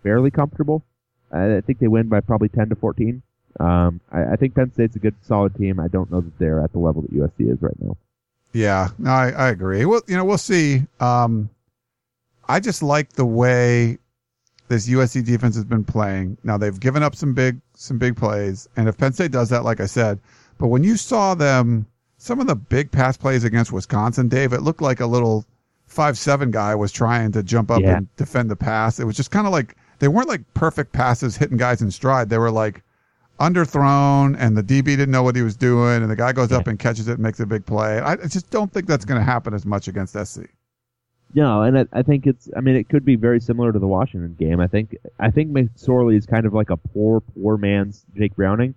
[0.02, 0.84] fairly comfortable.
[1.32, 3.22] I think they win by probably 10 to 14.
[3.60, 5.80] Um, I, I, think Penn State's a good, solid team.
[5.80, 7.98] I don't know that they're at the level that USC is right now.
[8.52, 9.86] Yeah, no, I, I agree.
[9.86, 10.86] Well, you know, we'll see.
[11.00, 11.50] Um,
[12.48, 13.98] I just like the way
[14.68, 16.38] this USC defense has been playing.
[16.44, 19.64] Now they've given up some big, some big plays, and if Penn State does that,
[19.64, 20.20] like I said,
[20.58, 24.62] but when you saw them, some of the big pass plays against Wisconsin, Dave, it
[24.62, 25.46] looked like a little
[25.94, 27.98] five seven guy was trying to jump up Yeah.
[27.98, 29.00] and defend the pass.
[29.00, 32.30] It was just kind of like they weren't like perfect passes hitting guys in stride.
[32.30, 32.84] They were like
[33.40, 36.68] underthrown, and the DB didn't know what he was doing, and the guy goes up
[36.68, 38.00] and catches it and makes a big play.
[38.00, 40.42] I I just don't think that's going to happen as much against SC.
[41.36, 42.48] No, and I, I think it's.
[42.56, 44.60] I mean, it could be very similar to the Washington game.
[44.60, 44.96] I think.
[45.20, 48.76] I think McSorley is kind of like a poor, poor man's Jake Browning,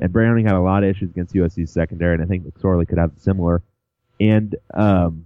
[0.00, 2.98] and Browning had a lot of issues against USC's secondary, and I think McSorley could
[2.98, 3.62] have similar.
[4.20, 5.25] And um,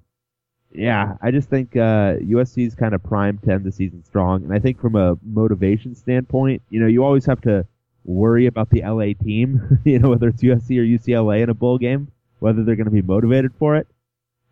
[0.73, 4.45] Yeah, I just think uh, USC is kind of primed to end the season strong,
[4.45, 7.67] and I think from a motivation standpoint, you know, you always have to
[8.05, 11.77] worry about the LA team, you know, whether it's USC or UCLA in a bowl
[11.77, 12.09] game,
[12.39, 13.89] whether they're going to be motivated for it.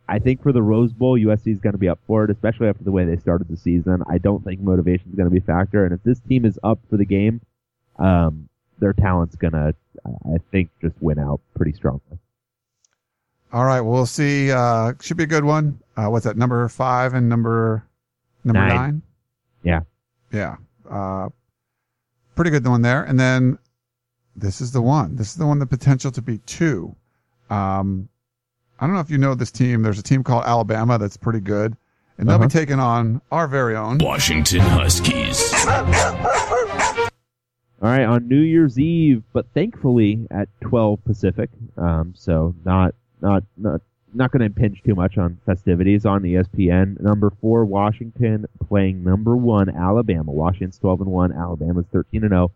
[0.09, 2.69] I think for the Rose Bowl, USC is going to be up for it, especially
[2.69, 4.03] after the way they started the season.
[4.09, 6.59] I don't think motivation is going to be a factor, and if this team is
[6.65, 7.43] up for the game,
[7.99, 8.49] um,
[8.81, 12.19] their talent's going to, I think, just win out pretty strongly.
[13.53, 14.51] All right, we'll see.
[14.51, 15.79] Uh, should be a good one.
[15.99, 16.37] Uh, what's that?
[16.37, 17.85] Number five and number
[18.45, 18.77] number nine.
[18.77, 19.03] Nine.
[19.65, 19.81] Yeah.
[20.33, 20.57] Yeah.
[20.89, 21.29] Uh,
[22.37, 23.03] pretty good one there.
[23.03, 23.59] And then
[24.37, 25.17] this is the one.
[25.17, 25.59] This is the one.
[25.59, 26.95] The potential to be two.
[27.51, 28.09] Um,
[28.79, 29.83] I don't know if you know this team.
[29.83, 31.77] There's a team called Alabama that's pretty good,
[32.17, 32.47] and they'll Uh-huh.
[32.47, 33.99] be taking on our very own.
[33.99, 35.53] Washington Huskies.
[37.81, 43.43] All right, on New Year's Eve, but thankfully at 12 Pacific, um, so not not
[43.57, 43.81] not
[44.15, 47.01] not going to impinge too much on festivities on ESPN.
[47.01, 50.33] Number four, Washington playing number one Alabama.
[50.33, 51.33] Washington's 12 and one.
[51.33, 52.53] Alabama's 13 and 0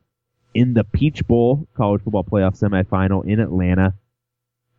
[0.55, 3.95] in the Peach Bowl college football playoff semifinal in Atlanta.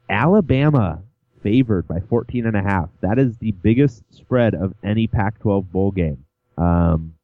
[0.10, 1.02] Alabama
[1.42, 2.90] favored by 14 and a half.
[3.02, 6.26] That is the biggest spread of any Pac-12 bowl game.
[6.58, 7.16] Um,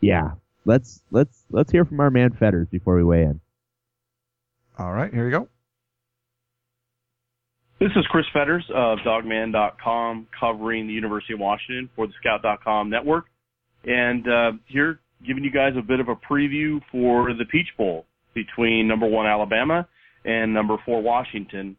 [0.00, 0.32] yeah,
[0.64, 3.40] let's let's let's hear from our man Fetters before we weigh in.
[4.78, 5.48] All right, here you go.
[7.80, 13.26] This is Chris Fetters of Dawgman.com covering the University of Washington for the Scout.com network.
[13.84, 18.04] And uh, here giving you guys a bit of a preview for the Peach Bowl
[18.34, 19.86] between number one Alabama
[20.24, 21.76] and number four Washington.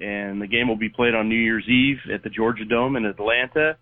[0.00, 3.04] And the game will be played on New Year's Eve at the Georgia Dome in
[3.04, 3.76] Atlanta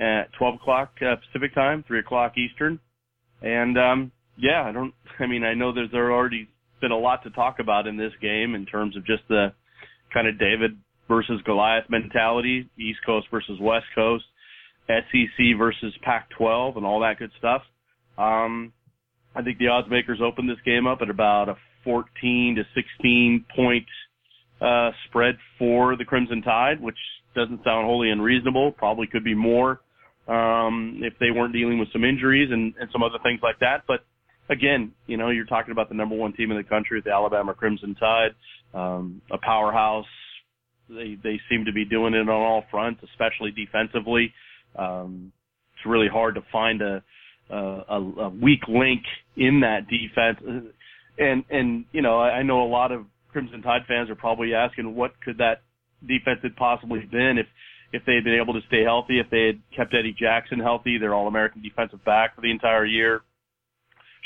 [0.00, 2.80] at 12 o'clock uh, Pacific time, 3 o'clock Eastern.
[3.42, 4.94] And um, yeah, I don't.
[5.18, 6.48] I mean, I know there's there already
[6.80, 9.52] been a lot to talk about in this game in terms of just the
[10.14, 10.78] kind of David
[11.10, 14.24] versus Goliath mentality, East Coast versus West Coast,
[14.86, 17.62] SEC versus Pac-12, and all that good stuff.
[18.16, 18.72] Um,
[19.34, 23.44] I think the odds makers opened this game up at about a 14 to 16
[23.54, 23.86] point
[24.60, 26.96] uh, spread for the Crimson Tide, which
[27.34, 28.72] doesn't sound wholly unreasonable.
[28.72, 29.80] Probably could be more
[30.28, 33.82] um, if they weren't dealing with some injuries and, and some other things like that.
[33.88, 34.00] But
[34.48, 37.54] again, you know, you're talking about the number one team in the country, the Alabama
[37.54, 38.34] Crimson Tide,
[38.74, 40.06] um, a powerhouse.
[40.90, 44.32] They they seem to be doing it on all fronts, especially defensively.
[44.76, 45.32] Um,
[45.74, 47.02] it's really hard to find a,
[47.50, 49.02] a a weak link
[49.36, 50.38] in that defense.
[51.18, 54.94] And and you know, I know a lot of Crimson Tide fans are probably asking
[54.94, 55.62] what could that
[56.06, 57.46] defense have possibly been if
[57.92, 60.96] if they had been able to stay healthy, if they had kept Eddie Jackson healthy,
[60.98, 63.22] their All American defensive back for the entire year,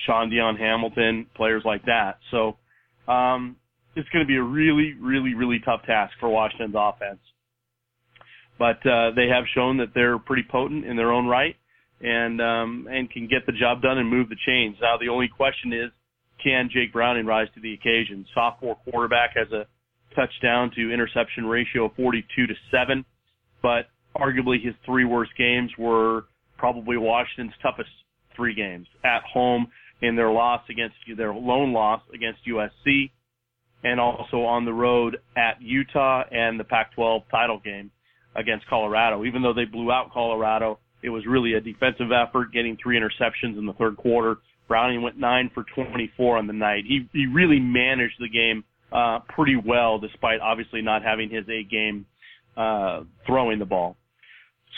[0.07, 2.19] Shaun Dion Hamilton, players like that.
[2.31, 2.57] So
[3.11, 3.57] um,
[3.97, 7.21] it's going to be a really, really, really tough task for Washington's offense.
[8.59, 11.57] But uh, they have shown that they're pretty potent in their own right
[12.01, 14.77] and um, and can get the job done and move the chains.
[14.81, 15.91] Now the only question is,
[16.43, 18.27] can Jake Browning rise to the occasion?
[18.35, 19.67] Sophomore quarterback has a
[20.15, 23.05] touchdown to interception ratio of 42 to seven,
[23.63, 23.87] but
[24.17, 26.27] arguably his three worst games were
[26.57, 27.91] probably Washington's toughest
[28.37, 29.67] three games at home
[30.03, 33.11] in their loss against their lone loss against USC,
[33.85, 37.91] and also on the road at Utah and the Pac-12 title game
[38.35, 39.25] against Colorado.
[39.25, 43.59] Even though they blew out Colorado, it was really a defensive effort, getting three interceptions
[43.59, 44.39] in the third quarter.
[44.67, 46.85] Browning went nine for 24 on the night.
[46.89, 51.63] He he really managed the game uh, pretty well, despite obviously not having his A
[51.65, 52.07] game
[52.57, 53.97] uh, throwing the ball.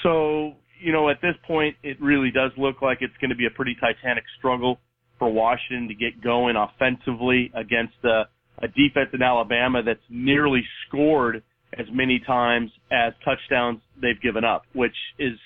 [0.02, 3.46] So you know, at this point, it really does look like it's going to be
[3.46, 4.78] a pretty titanic struggle
[5.18, 8.24] for Washington to get going offensively against a,
[8.59, 11.42] a defense in Alabama that's nearly scored
[11.78, 15.38] as many times as touchdowns they've given up, which is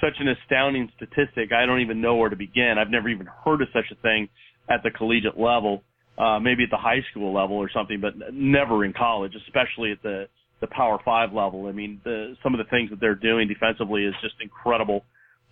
[0.00, 1.52] such an astounding statistic.
[1.52, 2.76] I don't even know where to begin.
[2.78, 4.28] I've never even heard of such a thing
[4.70, 5.82] at the collegiate level,
[6.16, 10.02] uh, maybe at the high school level or something, but never in college, especially at
[10.02, 10.28] the
[10.60, 11.66] the Power Five level.
[11.66, 15.04] I mean, the, some of the things that they're doing defensively is just incredible.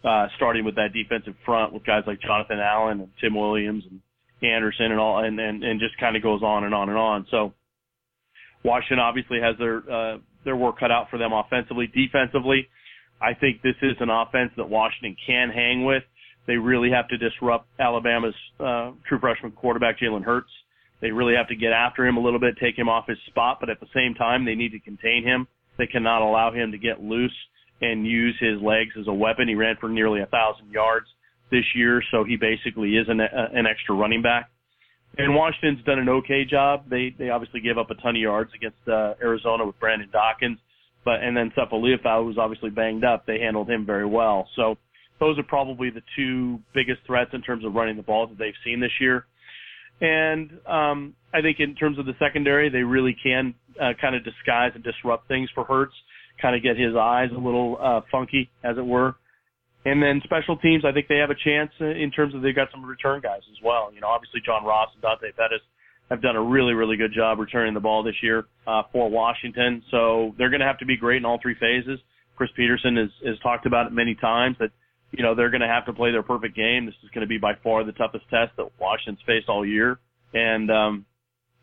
[0.04, 4.00] Uh, starting with that defensive front with guys like Jonathan Allen and Tim Williams and
[4.42, 7.26] Anderson and all, and and, and just kind of goes on and on and on.
[7.30, 7.54] So
[8.64, 11.86] Washington obviously has their uh, their work cut out for them offensively.
[11.86, 12.68] Defensively,
[13.20, 16.02] I think this is an offense that Washington can hang with.
[16.46, 20.50] They really have to disrupt Alabama's uh, true freshman quarterback Jalen Hurts.
[21.00, 23.58] They really have to get after him a little bit, take him off his spot,
[23.60, 25.46] but at the same time, they need to contain him.
[25.76, 27.34] They cannot allow him to get loose
[27.82, 29.48] and use his legs as a weapon.
[29.48, 31.06] He ran for nearly a thousand yards
[31.50, 34.50] this year, so he basically is an, uh, an extra running back.
[35.18, 36.90] And Washington's done an okay job.
[36.90, 40.58] They they obviously gave up a ton of yards against uh, Arizona with Brandon Dawkins,
[41.04, 44.48] but and then Sefo Liufau, who's obviously banged up, they handled him very well.
[44.56, 44.76] So
[45.18, 48.52] those are probably the two biggest threats in terms of running the ball that they've
[48.64, 49.24] seen this year.
[50.00, 54.24] And um, I think in terms of the secondary, they really can uh, kind of
[54.24, 55.94] disguise and disrupt things for Hurts,
[56.42, 59.14] kind of get his eyes a little uh, funky, as it were.
[59.86, 62.68] And then special teams, I think they have a chance in terms of they've got
[62.72, 63.92] some return guys as well.
[63.94, 65.62] You know, obviously John Ross and Dante Pettis
[66.10, 69.82] have done a really, really good job returning the ball this year uh, for Washington.
[69.90, 72.00] So they're going to have to be great in all three phases.
[72.34, 74.70] Chris Petersen has, has talked about it many times that
[75.12, 76.86] you know, they're going to have to play their perfect game.
[76.86, 79.98] This is going to be by far the toughest test that Washington's faced all year.
[80.34, 81.06] And, um,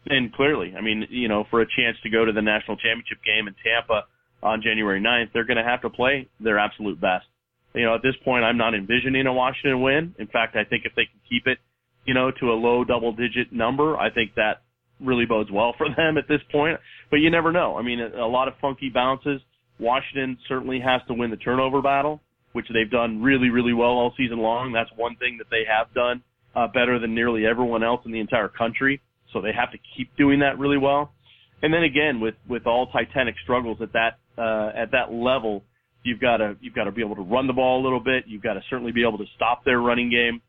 [0.05, 3.19] and clearly, I mean, you know, for a chance to go to the national championship
[3.23, 4.05] game in Tampa
[4.41, 7.25] on January 9th, they're going to have to play their absolute best.
[7.73, 10.15] You know, at this point, I'm not envisioning a Washington win.
[10.19, 11.57] In fact, I think if they can keep it,
[12.05, 14.61] you know, to a low double digit number, I think that
[14.99, 16.79] really bodes well for them at this point.
[17.09, 17.77] But you never know.
[17.77, 19.41] I mean, a, a lot of funky bounces.
[19.79, 22.21] Washington certainly has to win the turnover battle
[22.53, 24.71] which they've done really, really well all season long.
[24.71, 26.23] That's one thing that they have done
[26.55, 29.01] uh, better than nearly everyone else in the entire country.
[29.33, 31.11] So they have to keep doing that really well.
[31.61, 35.63] And then again, with with all Titanic struggles at that uh, at that level,
[36.03, 38.25] you've got to you've got to be able to run the ball a little bit.
[38.27, 40.41] You've got to certainly be able to stop their running game,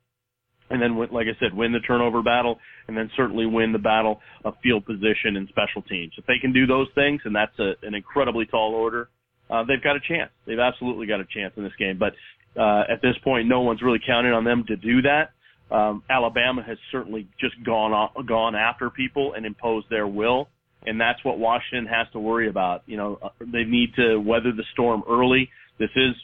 [0.70, 4.20] and then like I said, win the turnover battle, and then certainly win the battle
[4.44, 6.12] of field position and special teams.
[6.18, 9.08] If they can do those things, and that's a, an incredibly tall order,
[9.50, 10.30] uh, they've got a chance.
[10.46, 11.98] They've absolutely got a chance in this game.
[11.98, 12.14] But
[12.60, 15.30] uh, at this point, no one's really counting on them to do that.
[15.74, 20.48] Um, Alabama has certainly just gone off, gone after people and imposed their will,
[20.84, 22.82] and that's what Washington has to worry about.
[22.86, 25.48] You know, uh, they need to weather the storm early.
[25.78, 26.14] This is,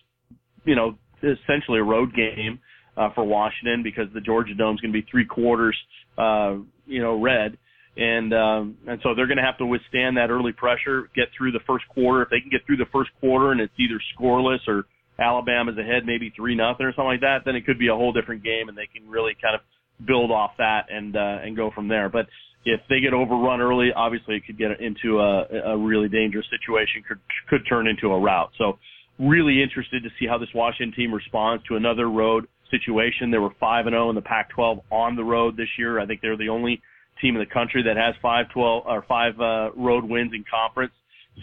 [0.64, 2.60] you know, essentially a road game
[2.96, 5.76] uh, for Washington because the Georgia Dome is going to be three quarters,
[6.18, 6.56] uh,
[6.86, 7.56] you know, red
[7.96, 11.52] and um, and so they're going to have to withstand that early pressure, get through
[11.52, 12.22] the first quarter.
[12.22, 14.84] If they can get through the first quarter and it's either scoreless or
[15.18, 18.12] Alabama's ahead, maybe three nothing or something like that, then it could be a whole
[18.12, 19.60] different game, and they can really kind of
[20.06, 22.08] build off that and uh, and go from there.
[22.08, 22.26] But
[22.64, 27.02] if they get overrun early, obviously it could get into a, a really dangerous situation.
[27.06, 28.50] Could could turn into a rout.
[28.58, 28.78] So
[29.18, 33.30] really interested to see how this Washington team responds to another road situation.
[33.30, 35.98] They were five and zero oh in the Pac-12 on the road this year.
[35.98, 36.80] I think they're the only
[37.20, 40.92] team in the country that has five twelve or five uh, road wins in conference.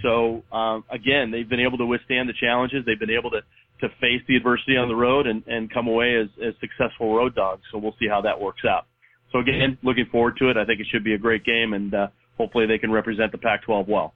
[0.02, 2.84] So um, again, they've been able to withstand the challenges.
[2.86, 3.42] They've been able to
[3.82, 7.36] to face the adversity on the road and, and come away as, as successful road
[7.36, 7.62] dogs.
[7.72, 8.88] So we'll see how that works out.
[9.32, 10.58] So again, looking forward to it.
[10.58, 12.08] I think it should be a great game, and uh,
[12.38, 14.14] hopefully they can represent the Pac-12 well.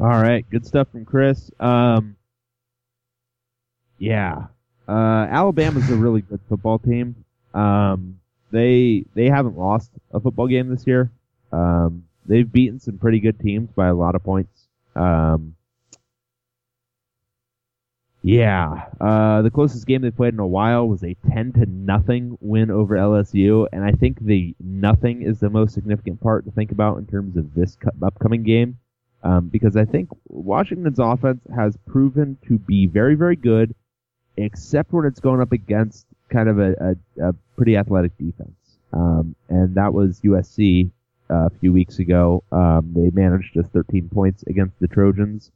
[0.00, 1.50] All right, good stuff from Chris.
[1.60, 2.16] Um,
[3.98, 4.46] yeah,
[4.88, 7.24] uh, Alabama's a really good football team.
[7.54, 8.18] Um,
[8.50, 11.10] they they haven't lost a football game this year.
[11.52, 14.66] Um, they've beaten some pretty good teams by a lot of points.
[14.96, 15.54] Um,
[18.22, 22.38] yeah, uh, the closest game they played in a while was a ten to nothing
[22.40, 26.70] win over LSU, and I think the nothing is the most significant part to think
[26.70, 28.78] about in terms of this upcoming game,
[29.24, 33.74] um, because I think Washington's offense has proven to be very very good,
[34.36, 38.78] except when it's going up against kind of a, a, a pretty athletic defense.
[38.92, 40.90] Um, and that was USC
[41.28, 42.44] uh, a few weeks ago.
[42.52, 45.50] Um, they managed just 13 points against the Trojans.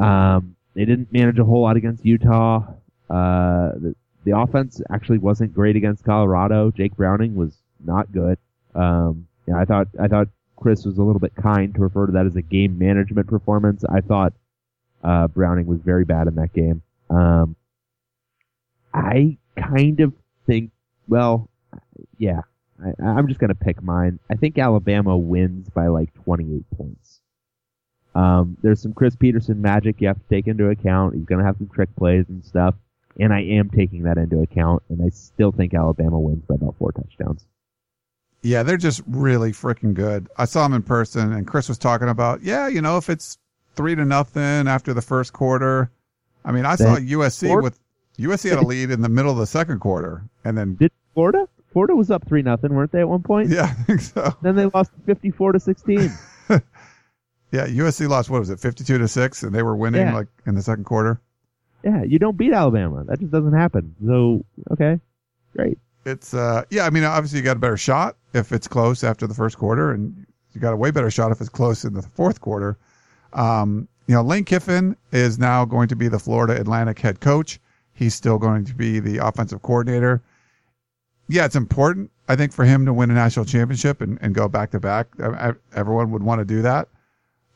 [0.00, 2.64] Um, they didn't manage a whole lot against Utah.
[3.08, 3.94] Uh, the,
[4.24, 6.70] the offense actually wasn't great against Colorado.
[6.70, 8.38] Jake Browning was not good.
[8.74, 12.12] Um, yeah, I thought I thought Chris was a little bit kind to refer to
[12.12, 13.84] that as a game management performance.
[13.84, 14.32] I thought
[15.02, 16.82] uh, Browning was very bad in that game.
[17.10, 17.56] Um,
[18.92, 20.14] I kind of
[20.46, 20.70] think,
[21.08, 21.50] well,
[22.18, 22.40] yeah,
[22.82, 24.18] I, I'm just gonna pick mine.
[24.30, 27.13] I think Alabama wins by like 28 points.
[28.14, 31.14] Um, there's some Chris Petersen magic you have to take into account.
[31.14, 32.74] He's gonna have some trick plays and stuff,
[33.18, 34.82] and I am taking that into account.
[34.88, 37.46] And I still think Alabama wins by about four touchdowns.
[38.42, 40.28] Yeah, they're just really freaking good.
[40.36, 43.38] I saw them in person, and Chris was talking about, yeah, you know, if it's
[43.74, 45.90] three to nothing after the first quarter.
[46.44, 47.80] I mean, I saw USC with
[48.18, 51.48] USC had a lead in the middle of the second quarter, and then did Florida?
[51.72, 53.48] Florida was up three nothing, weren't they at one point?
[53.50, 54.36] Yeah, I think so.
[54.42, 56.12] Then they lost fifty four to sixteen.
[57.54, 60.14] yeah, USC lost what was it, fifty two to six, and they were winning yeah.
[60.14, 61.20] like in the second quarter.
[61.84, 63.04] Yeah, you don't beat Alabama.
[63.04, 63.94] That just doesn't happen.
[64.04, 64.98] So okay,
[65.56, 65.78] great.
[66.04, 69.28] It's uh yeah, I mean obviously you got a better shot if it's close after
[69.28, 72.02] the first quarter, and you got a way better shot if it's close in the
[72.02, 72.76] fourth quarter.
[73.34, 77.60] Um, you know, Lane Kiffin is now going to be the Florida Atlantic head coach.
[77.92, 80.22] He's still going to be the offensive coordinator.
[81.28, 84.48] Yeah, it's important, I think, for him to win a national championship and, and go
[84.48, 85.06] back to back.
[85.74, 86.88] Everyone would want to do that.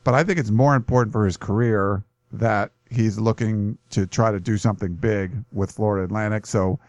[0.09, 4.39] But I think it's more important for his career that he's looking to try to
[4.39, 6.47] do something big with Florida Atlantic.
[6.47, 6.79] So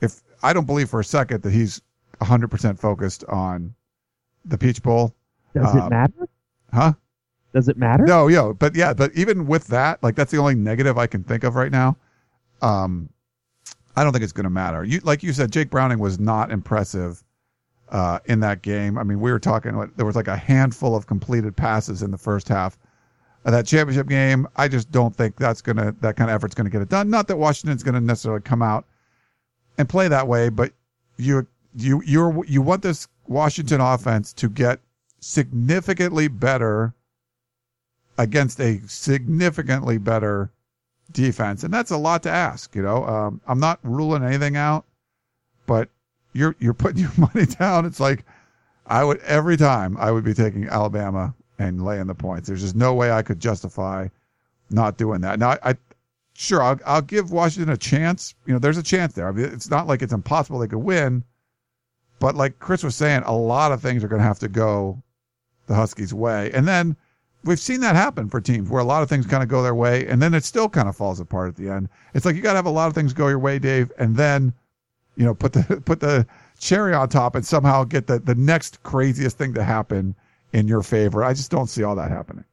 [0.00, 1.82] if I don't believe for a second that he's
[2.22, 3.74] 100% focused on
[4.46, 5.14] the Peach Bowl.
[5.52, 6.28] Does Um, it matter?
[6.72, 6.92] Huh?
[7.52, 8.06] Does it matter?
[8.06, 11.24] No, yeah, but yeah, but even with that, like that's the only negative I can
[11.24, 11.98] think of right now.
[12.62, 13.10] Um,
[13.96, 14.82] I don't think it's going to matter.
[14.82, 17.22] You, like you said, Jake Browning was not impressive
[17.92, 18.98] uh, in that game.
[18.98, 19.92] I mean, we were talking.
[19.96, 22.78] There was like a handful of completed passes in the first half
[23.44, 24.48] of that championship game.
[24.56, 27.10] I just don't think that's gonna that kind of effort's going to get it done.
[27.10, 28.86] Not that Washington's going to necessarily come out
[29.78, 30.72] and play that way, but
[31.18, 34.80] you you you you want this Washington offense to get
[35.20, 36.94] significantly better
[38.16, 40.50] against a significantly better
[41.12, 42.74] defense, and that's a lot to ask.
[42.74, 44.86] You know, um, I'm not ruling anything out,
[45.66, 45.90] but
[46.32, 47.84] you're you're putting your money down.
[47.86, 48.24] It's like
[48.86, 52.48] I would every time I would be taking Alabama and laying the points.
[52.48, 54.08] There's just no way I could justify
[54.70, 55.38] not doing that.
[55.38, 55.74] Now, I, I
[56.34, 58.34] sure I'll I'll give Washington a chance.
[58.46, 59.28] You know, there's a chance there.
[59.28, 61.24] I mean, it's not like it's impossible they could win,
[62.18, 65.02] but like Chris was saying, a lot of things are going to have to go
[65.66, 66.96] the Huskies' way, and then
[67.44, 69.74] we've seen that happen for teams where a lot of things kind of go their
[69.74, 71.88] way, and then it still kind of falls apart at the end.
[72.14, 74.16] It's like you got to have a lot of things go your way, Dave, and
[74.16, 74.52] then
[75.16, 76.26] you know put the put the
[76.58, 80.14] cherry on top and somehow get the the next craziest thing to happen
[80.52, 81.24] in your favor.
[81.24, 82.44] I just don't see all that happening.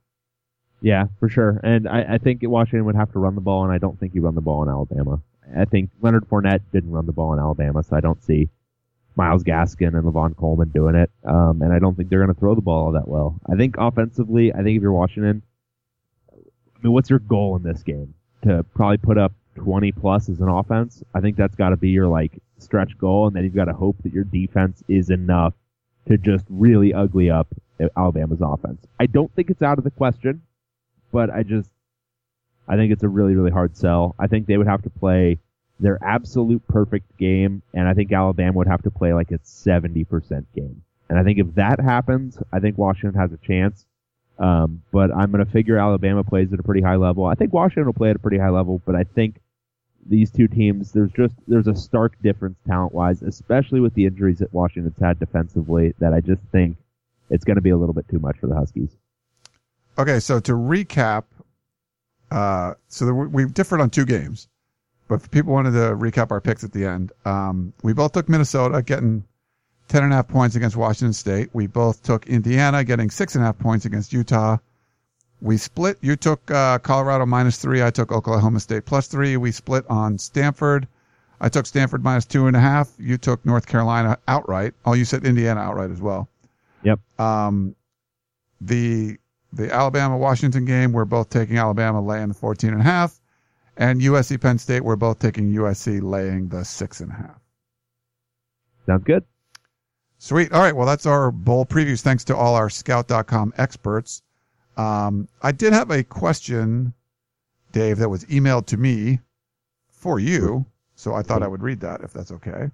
[0.81, 1.59] Yeah, for sure.
[1.63, 4.15] And I, I think Washington would have to run the ball, and I don't think
[4.15, 5.21] you run the ball in Alabama.
[5.57, 8.49] I think Leonard Fournette didn't run the ball in Alabama, so I don't see
[9.15, 11.11] Myles Gaskin and Lavon Coleman doing it.
[11.25, 13.39] Um, and I don't think they're going to throw the ball all that well.
[13.51, 15.41] I think offensively, I think if you're Washington,
[16.31, 18.13] I mean, what's your goal in this game?
[18.43, 21.03] To probably put up 20 plus as an offense?
[21.13, 23.73] I think that's got to be your like stretch goal, and then you've got to
[23.73, 25.53] hope that your defense is enough
[26.07, 27.47] to just really ugly up
[27.95, 28.85] Alabama's offense.
[28.99, 30.41] I don't think it's out of the question,
[31.11, 31.69] but I just
[32.67, 34.15] I think it's a really really hard sell.
[34.19, 35.39] I think they would have to play
[35.79, 40.45] their absolute perfect game, and I think Alabama would have to play like a 70%
[40.53, 40.83] game.
[41.09, 43.85] And I think if that happens, I think Washington has a chance.
[44.37, 47.25] Um, but I'm going to figure Alabama plays at a pretty high level.
[47.25, 49.41] I think Washington will play at a pretty high level, but I think
[50.09, 54.39] these two teams, there's just there's a stark difference talent wise, especially with the injuries
[54.39, 55.93] that Washington's had defensively.
[55.99, 56.77] That I just think
[57.29, 58.97] it's going to be a little bit too much for the Huskies.
[59.97, 61.25] Okay, so to recap,
[62.31, 64.47] uh, so there, we differed on two games,
[65.07, 68.27] but if people wanted to recap our picks at the end, um, we both took
[68.29, 69.23] Minnesota getting
[69.87, 71.49] ten and a half points against Washington State.
[71.53, 74.57] We both took Indiana getting six and a half points against Utah.
[75.41, 75.97] We split.
[76.01, 77.81] You took uh, Colorado minus three.
[77.81, 79.37] I took Oklahoma State plus three.
[79.37, 80.87] We split on Stanford.
[81.41, 82.91] I took Stanford minus two and a half.
[82.99, 84.73] You took North Carolina outright.
[84.85, 86.27] Oh, you said Indiana outright as well.
[86.83, 86.99] Yep.
[87.19, 87.75] Um,
[88.59, 89.17] the
[89.53, 93.19] the Alabama Washington game, we're both taking Alabama laying the 14 and a half,
[93.77, 97.39] and USC Penn State, we're both taking USC laying the six and a half.
[98.85, 99.23] Sounds good.
[100.17, 100.51] Sweet.
[100.51, 100.75] All right.
[100.75, 102.01] Well, that's our bowl previews.
[102.01, 104.21] Thanks to all our scout.com experts.
[104.77, 106.93] Um, I did have a question,
[107.71, 109.19] Dave, that was emailed to me
[109.89, 110.65] for you.
[110.95, 112.69] So I thought I would read that if that's okay.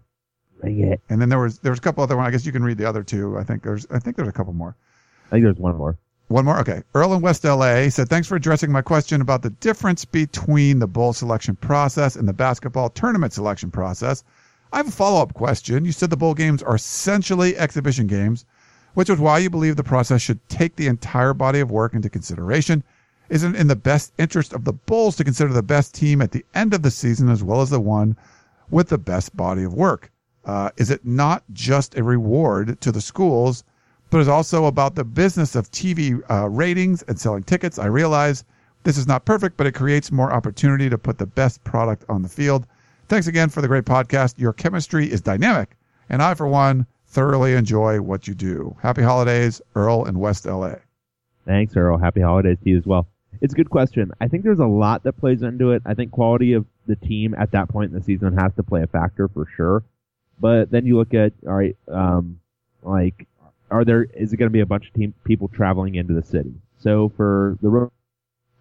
[1.10, 2.28] And then there was there was a couple other ones.
[2.28, 3.38] I guess you can read the other two.
[3.38, 4.76] I think there's I think there's a couple more.
[5.28, 5.98] I think there's one more.
[6.28, 6.60] One more.
[6.60, 6.82] Okay.
[6.96, 10.88] Earl in West LA said, Thanks for addressing my question about the difference between the
[10.88, 14.24] bowl selection process and the basketball tournament selection process.
[14.74, 15.86] I have a follow up question.
[15.86, 18.46] You said the bowl games are essentially exhibition games,
[18.96, 22.10] which is why you believe the process should take the entire body of work into
[22.10, 22.84] consideration.
[23.30, 26.44] Isn't in the best interest of the Bulls to consider the best team at the
[26.54, 28.18] end of the season as well as the one
[28.70, 30.12] with the best body of work?
[30.44, 33.64] Uh, is it not just a reward to the schools?
[34.10, 37.80] but is also about the business of TV uh, ratings and selling tickets.
[37.80, 38.44] I realize
[38.84, 42.22] this is not perfect, but it creates more opportunity to put the best product on
[42.22, 42.68] the field.
[43.08, 44.36] Thanks again for the great podcast.
[44.38, 45.76] Your chemistry is dynamic,
[46.10, 46.86] and I, for one,
[47.16, 48.76] thoroughly enjoy what you do.
[48.82, 50.76] Happy holidays, Earl in West LA.
[51.46, 51.98] Thanks, Earl.
[51.98, 53.08] Happy holidays to you as well.
[53.40, 54.12] It's a good question.
[54.20, 55.82] I think there's a lot that plays into it.
[55.86, 58.84] I think quality of the team at that point in the season has to play
[58.84, 59.84] a factor for sure.
[60.42, 62.42] But then you look at, all right, um,
[62.84, 63.28] like,
[63.72, 66.24] are there, is it going to be a bunch of team, people traveling into the
[66.24, 66.54] city?
[66.80, 67.90] So for the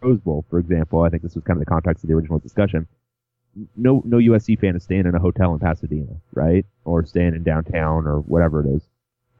[0.00, 2.38] Rose Bowl, for example, I think this was kind of the context of the original
[2.38, 2.86] discussion.
[3.76, 6.66] No, no USC fan is staying in a hotel in Pasadena, right?
[6.84, 8.82] Or staying in downtown or whatever it is.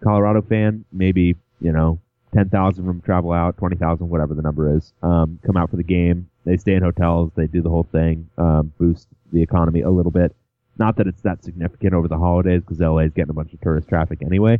[0.03, 1.99] Colorado fan, maybe, you know,
[2.35, 5.85] 10,000 of them travel out, 20,000, whatever the number is, um, come out for the
[5.85, 6.29] game.
[6.45, 7.31] They stay in hotels.
[7.35, 10.35] They do the whole thing, um, boost the economy a little bit.
[10.79, 13.61] Not that it's that significant over the holidays because LA is getting a bunch of
[13.61, 14.59] tourist traffic anyway.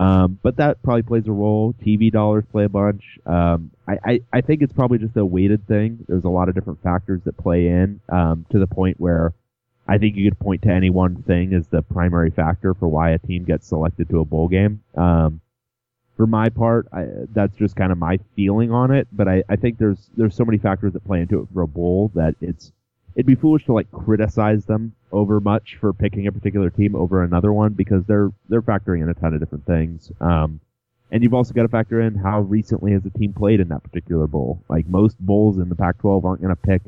[0.00, 1.74] Um, but that probably plays a role.
[1.74, 3.02] TV dollars play a bunch.
[3.26, 6.06] Um, I, I, I think it's probably just a weighted thing.
[6.08, 9.34] There's a lot of different factors that play in um, to the point where
[9.86, 13.10] I think you could point to any one thing as the primary factor for why
[13.10, 14.82] a team gets selected to a bowl game.
[14.96, 15.42] Um,
[16.16, 19.06] for my part, I, that's just kind of my feeling on it.
[19.12, 21.68] But I, I think there's there's so many factors that play into it for a
[21.68, 22.72] bowl that it's
[23.14, 27.22] it'd be foolish to like criticize them over much for picking a particular team over
[27.22, 30.10] another one because they're they're factoring in a ton of different things.
[30.20, 30.60] Um,
[31.10, 33.82] and you've also got to factor in how recently has the team played in that
[33.82, 34.62] particular bowl.
[34.68, 36.82] Like most bowls in the Pac-12 aren't going to pick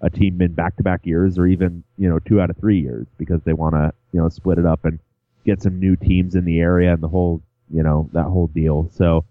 [0.00, 3.42] a team in back-to-back years or even you know two out of three years because
[3.44, 4.98] they want to you know split it up and
[5.44, 8.90] get some new teams in the area and the whole you know that whole deal.
[8.92, 9.24] So.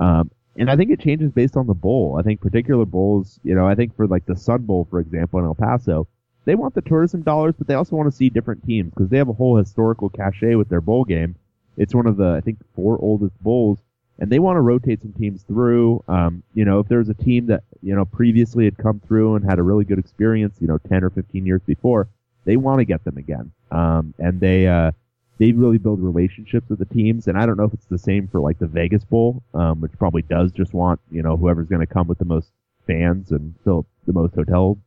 [0.00, 2.16] Um, and I think it changes based on the bowl.
[2.18, 5.38] I think particular bowls, you know, I think for like the Sun Bowl, for example,
[5.38, 6.08] in El Paso,
[6.44, 9.18] they want the tourism dollars, but they also want to see different teams because they
[9.18, 11.36] have a whole historical cachet with their bowl game.
[11.76, 13.78] It's one of the, I think, four oldest bowls,
[14.18, 16.02] and they want to rotate some teams through.
[16.08, 19.44] Um, you know, if there's a team that, you know, previously had come through and
[19.44, 22.08] had a really good experience, you know, 10 or 15 years before,
[22.44, 23.52] they want to get them again.
[23.70, 24.90] Um, and they, uh,
[25.38, 27.28] they really build relationships with the teams.
[27.28, 29.92] And I don't know if it's the same for like the Vegas Bowl, um, which
[29.98, 32.50] probably does just want, you know, whoever's going to come with the most
[32.86, 34.78] fans and fill the most hotel,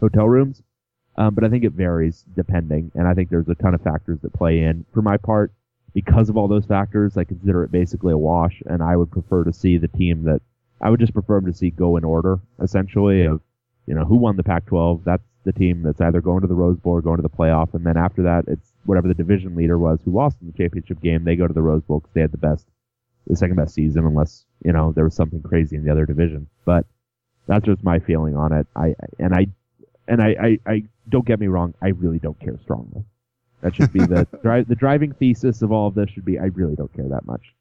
[0.00, 0.62] hotel rooms.
[1.16, 2.92] Um, but I think it varies depending.
[2.94, 4.86] And I think there's a ton of factors that play in.
[4.94, 5.52] For my part,
[5.94, 8.62] because of all those factors, I consider it basically a wash.
[8.66, 10.40] And I would prefer to see the team that
[10.80, 13.40] I would just prefer to see go in order, essentially, of,
[13.86, 15.02] you know, who won the Pac 12.
[15.04, 17.74] That's the team that's either going to the Rose Bowl or going to the playoff.
[17.74, 21.00] And then after that, it's whatever the division leader was who lost in the championship
[21.00, 21.24] game.
[21.24, 22.66] They go to the Rose Bowl because they had the best,
[23.26, 26.48] the second best season, unless, you know, there was something crazy in the other division.
[26.64, 26.86] But
[27.46, 28.66] that's just my feeling on it.
[28.76, 29.46] I, and I,
[30.08, 31.74] and I, I, I don't get me wrong.
[31.82, 33.04] I really don't care strongly.
[33.60, 36.46] That should be the drive, the driving thesis of all of this should be, I
[36.46, 37.54] really don't care that much.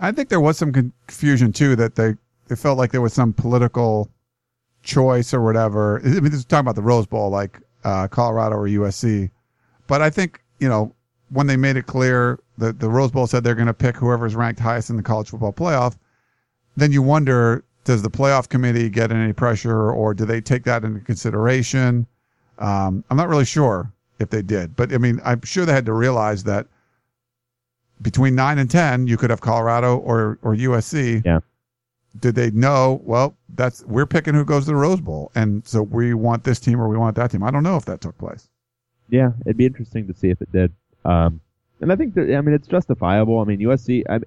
[0.00, 2.14] I think there was some confusion too that they,
[2.48, 4.10] they felt like there was some political
[4.82, 6.00] choice or whatever.
[6.04, 9.30] I mean, this is talking about the Rose Bowl, like uh, Colorado or USC.
[9.86, 10.94] But I think, you know,
[11.28, 14.34] when they made it clear that the Rose Bowl said they're going to pick whoever's
[14.34, 15.98] ranked highest in the college football playoff,
[16.74, 20.82] then you wonder, does the playoff committee get any pressure or do they take that
[20.82, 22.06] into consideration?
[22.58, 25.84] Um, I'm not really sure if they did, but I mean, I'm sure they had
[25.84, 26.66] to realize that
[28.00, 31.22] between nine and 10, you could have Colorado or, or USC.
[31.26, 31.40] Yeah
[32.20, 33.00] did they know?
[33.02, 36.60] Well, that's we're picking who goes to the Rose Bowl, and so we want this
[36.60, 37.42] team or we want that team.
[37.42, 38.48] I don't know if that took place.
[39.08, 40.72] Yeah, it'd be interesting to see if it did.
[41.04, 41.40] Um,
[41.80, 43.40] and I think that I mean it's justifiable.
[43.40, 44.20] I mean USC, I,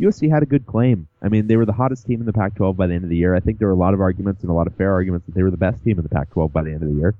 [0.00, 1.08] USC had a good claim.
[1.20, 3.16] I mean they were the hottest team in the Pac-12 by the end of the
[3.16, 3.34] year.
[3.34, 5.34] I think there were a lot of arguments and a lot of fair arguments that
[5.34, 7.14] they were the best team in the Pac-12 by the end of the year.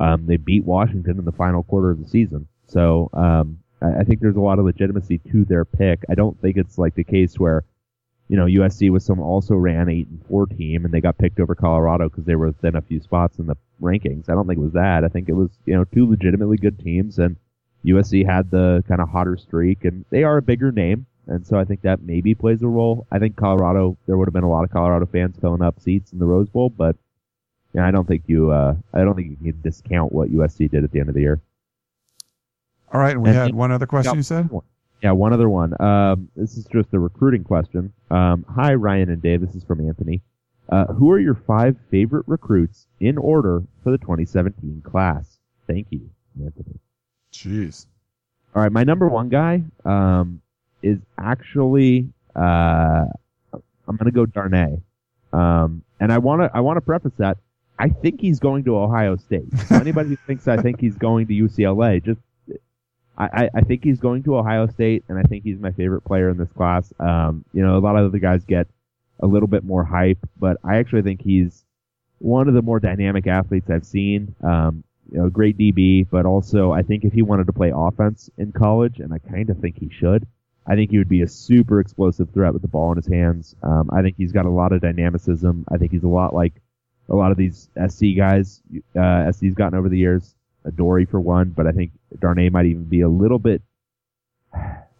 [0.00, 4.04] Um, they beat Washington in the final quarter of the season, so um, I, I
[4.04, 6.00] think there's a lot of legitimacy to their pick.
[6.08, 7.64] I don't think it's like the case where
[8.28, 11.40] you know, USC was some also ran eight and four team, and they got picked
[11.40, 14.28] over Colorado because they were within a few spots in the rankings.
[14.28, 15.04] I don't think it was that.
[15.04, 17.36] I think it was you know two legitimately good teams, and
[17.84, 21.58] USC had the kind of hotter streak, and they are a bigger name, and so
[21.58, 23.06] I think that maybe plays a role.
[23.10, 26.12] I think Colorado, there would have been a lot of Colorado fans filling up seats
[26.12, 26.96] in the Rose Bowl, but
[27.74, 30.84] yeah, I don't think you, uh, I don't think you can discount what USC did
[30.84, 31.40] at the end of the year.
[32.92, 34.14] All right, and we and, had one other question.
[34.14, 34.48] You said.
[35.02, 35.78] Yeah, one other one.
[35.82, 37.92] Um, this is just a recruiting question.
[38.10, 39.40] Um, hi, Ryan and Dave.
[39.40, 40.22] This is from Anthony.
[40.68, 45.38] Uh, who are your five favorite recruits in order for the 2017 class?
[45.66, 46.08] Thank you,
[46.42, 46.78] Anthony.
[47.32, 47.86] Jeez.
[48.54, 50.40] All right, my number one guy um,
[50.82, 53.04] is actually uh,
[53.52, 54.80] I'm going to go Darnay,
[55.32, 57.38] um, and I want to I want to preface that
[57.78, 59.48] I think he's going to Ohio State.
[59.68, 62.20] So anybody who thinks I think he's going to UCLA, just
[63.16, 66.30] I, I think he's going to Ohio State, and I think he's my favorite player
[66.30, 66.92] in this class.
[66.98, 68.66] Um, you know, a lot of other guys get
[69.20, 71.64] a little bit more hype, but I actually think he's
[72.18, 74.34] one of the more dynamic athletes I've seen.
[74.42, 78.30] Um, you know, great DB, but also I think if he wanted to play offense
[78.38, 80.26] in college, and I kind of think he should,
[80.66, 83.54] I think he would be a super explosive threat with the ball in his hands.
[83.62, 85.66] Um, I think he's got a lot of dynamicism.
[85.68, 86.54] I think he's a lot like
[87.08, 88.62] a lot of these SC guys
[88.98, 90.34] uh, SC's gotten over the years.
[90.74, 93.60] Dory for one, but I think Darnay might even be a little bit,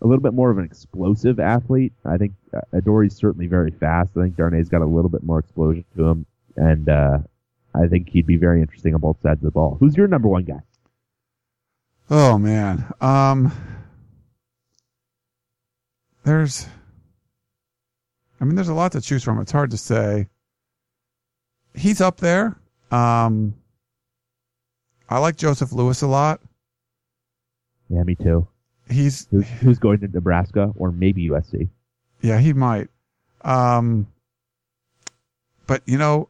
[0.05, 1.95] a little bit more of an explosive athlete.
[2.05, 4.11] I think uh, Adoree's certainly very fast.
[4.17, 6.27] I think Darnay's got a little bit more explosion to him,
[6.57, 7.19] and uh,
[7.75, 9.79] I think he'd be very interesting on both sides of the ball.
[9.81, 10.61] Who's your number one guy?
[12.11, 13.51] Oh man, um,
[16.23, 16.67] there's,
[18.41, 19.41] I mean, there's a lot to choose from.
[19.41, 20.29] It's hard to say.
[21.75, 22.59] He's up there.
[22.91, 23.55] Um,
[25.09, 26.41] I like Joseph Lewis a lot.
[27.89, 28.47] Yeah, me too.
[28.91, 31.69] He's who's, who's going to Nebraska or maybe USC.
[32.21, 32.89] Yeah, he might.
[33.43, 34.07] Um,
[35.67, 36.29] but you know,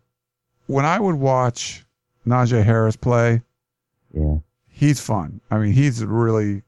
[0.66, 1.84] when I would watch
[2.26, 3.42] Najee Harris play,
[4.12, 4.36] yeah,
[4.68, 5.40] he's fun.
[5.50, 6.62] I mean, he's really.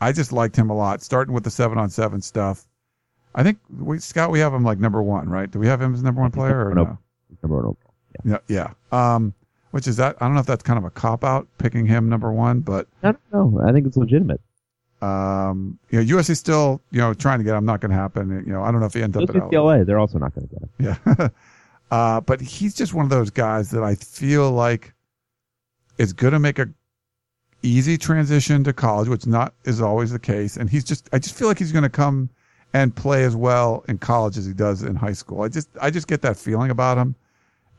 [0.00, 1.02] I just liked him a lot.
[1.02, 2.66] Starting with the seven on seven stuff.
[3.34, 5.50] I think we Scott, we have him like number one, right?
[5.50, 6.98] Do we have him as number one player or no?
[7.42, 7.76] Number one overall.
[8.24, 9.14] Yeah, yeah.
[9.14, 9.34] Um,
[9.70, 10.16] which is that?
[10.20, 12.88] I don't know if that's kind of a cop out picking him number one, but
[13.02, 13.62] I don't know.
[13.64, 14.40] I think it's legitimate.
[15.02, 17.64] Um, you know, USC still, you know, trying to get him.
[17.64, 18.42] Not going to happen.
[18.46, 19.34] You know, I don't know if he ends up at.
[19.34, 20.96] UCLA, they're also not going to get him.
[21.18, 21.28] Yeah.
[21.90, 24.92] uh, but he's just one of those guys that I feel like
[25.98, 26.68] is going to make a
[27.62, 30.56] easy transition to college, which not is always the case.
[30.56, 32.28] And he's just, I just feel like he's going to come
[32.72, 35.42] and play as well in college as he does in high school.
[35.42, 37.14] I just, I just get that feeling about him.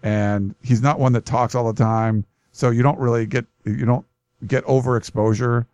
[0.03, 2.26] And he's not one that talks all the time.
[2.52, 4.06] So you don't really get, you don't
[4.48, 5.65] get overexposure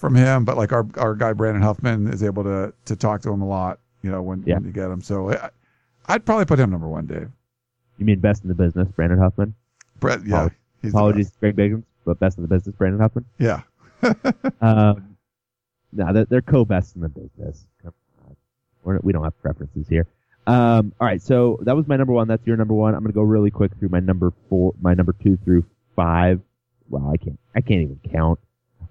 [0.00, 0.44] from him.
[0.44, 3.46] But like our, our guy, Brandon Huffman is able to, to talk to him a
[3.48, 4.54] lot, you know, when, Yeah.
[4.56, 5.00] when you get him.
[5.02, 5.50] So I,
[6.06, 7.30] I'd probably put him number one, Dave.
[7.98, 9.54] You mean best in the business, Brandon Huffman?
[10.00, 10.36] Brett, yeah.
[10.82, 13.24] Apologies, Apologies, Greg Biggins, but best in the business, Brandon Huffman.
[13.38, 13.62] Yeah.
[14.62, 15.16] Um,
[15.92, 17.66] no, they're, they're co-best in the business.
[18.84, 20.06] We're, we don't have preferences here.
[20.46, 22.28] Um, all right, so that was my number one.
[22.28, 22.94] That's your number one.
[22.94, 25.64] I'm gonna go really quick through my number four, my number two through
[25.96, 26.40] five.
[26.88, 28.38] Well, I can't, I can't even count.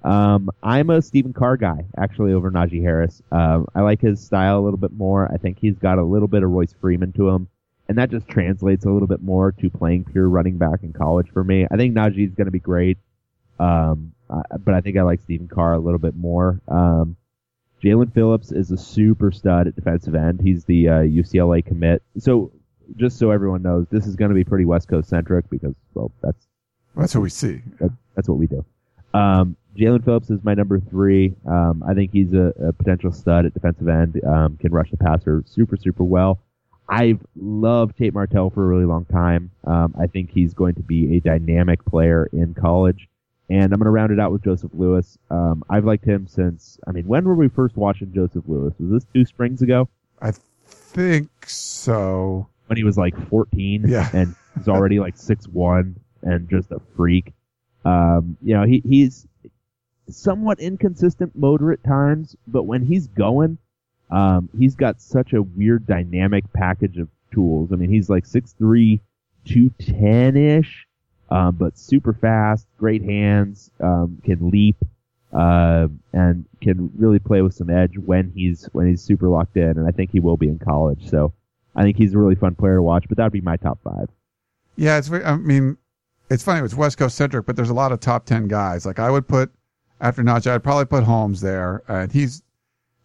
[0.03, 3.21] Um, I'm a Stephen Carr guy, actually, over Najee Harris.
[3.31, 5.29] Um, I like his style a little bit more.
[5.31, 7.47] I think he's got a little bit of Royce Freeman to him,
[7.87, 11.27] and that just translates a little bit more to playing pure running back in college
[11.33, 11.67] for me.
[11.69, 12.97] I think Najee's going to be great,
[13.59, 16.61] um, uh, but I think I like Stephen Carr a little bit more.
[16.67, 17.17] Um,
[17.83, 20.41] Jaelan Phillips is a super stud at defensive end.
[20.41, 22.03] He's the uh, UCLA commit.
[22.17, 22.51] So,
[22.97, 26.11] just so everyone knows, this is going to be pretty West Coast centric because, well,
[26.21, 26.47] that's
[26.95, 27.61] That's what we see.
[27.79, 28.65] that, that's what we do.
[29.13, 31.35] Um, Jaelan Phillips is my number three.
[31.47, 34.19] Um, I think he's a, a potential stud at defensive end.
[34.25, 36.39] Um, can rush the passer super, super well.
[36.87, 39.51] I've loved Tate Martell for a really long time.
[39.65, 43.07] Um, I think he's going to be a dynamic player in college.
[43.51, 45.17] And I'm going to round it out with Joseph Lewis.
[45.31, 48.73] Um, I've liked him since, I mean, when were we first watching Joseph Lewis?
[48.79, 49.87] Was this two springs ago?
[50.21, 52.47] I think so.
[52.67, 54.09] When he was like 14 Yeah.
[54.13, 57.33] and he's already like 6'1 and just a freak.
[57.85, 59.27] Um, you know, he, he's
[60.11, 63.57] somewhat inconsistent motor at times, but when he's going,
[64.09, 67.71] um, he's got such a weird dynamic package of tools.
[67.71, 68.99] I mean, he's like 6'3",
[69.45, 70.87] 210-ish,
[71.29, 74.77] um, but super fast, great hands, um, can leap,
[75.31, 79.77] uh, and can really play with some edge when he's, when he's super locked in,
[79.77, 81.07] and I think he will be in college.
[81.09, 81.33] So
[81.75, 84.09] I think he's a really fun player to watch, but that'd be my top five.
[84.75, 85.11] Yeah, it's.
[85.11, 85.77] I mean,
[86.29, 86.63] it's funny.
[86.63, 88.85] It's West Coast centric, but there's a lot of top ten guys.
[88.85, 89.51] Like I would put
[90.01, 92.41] after Najee, I'd probably put Holmes there, and he's.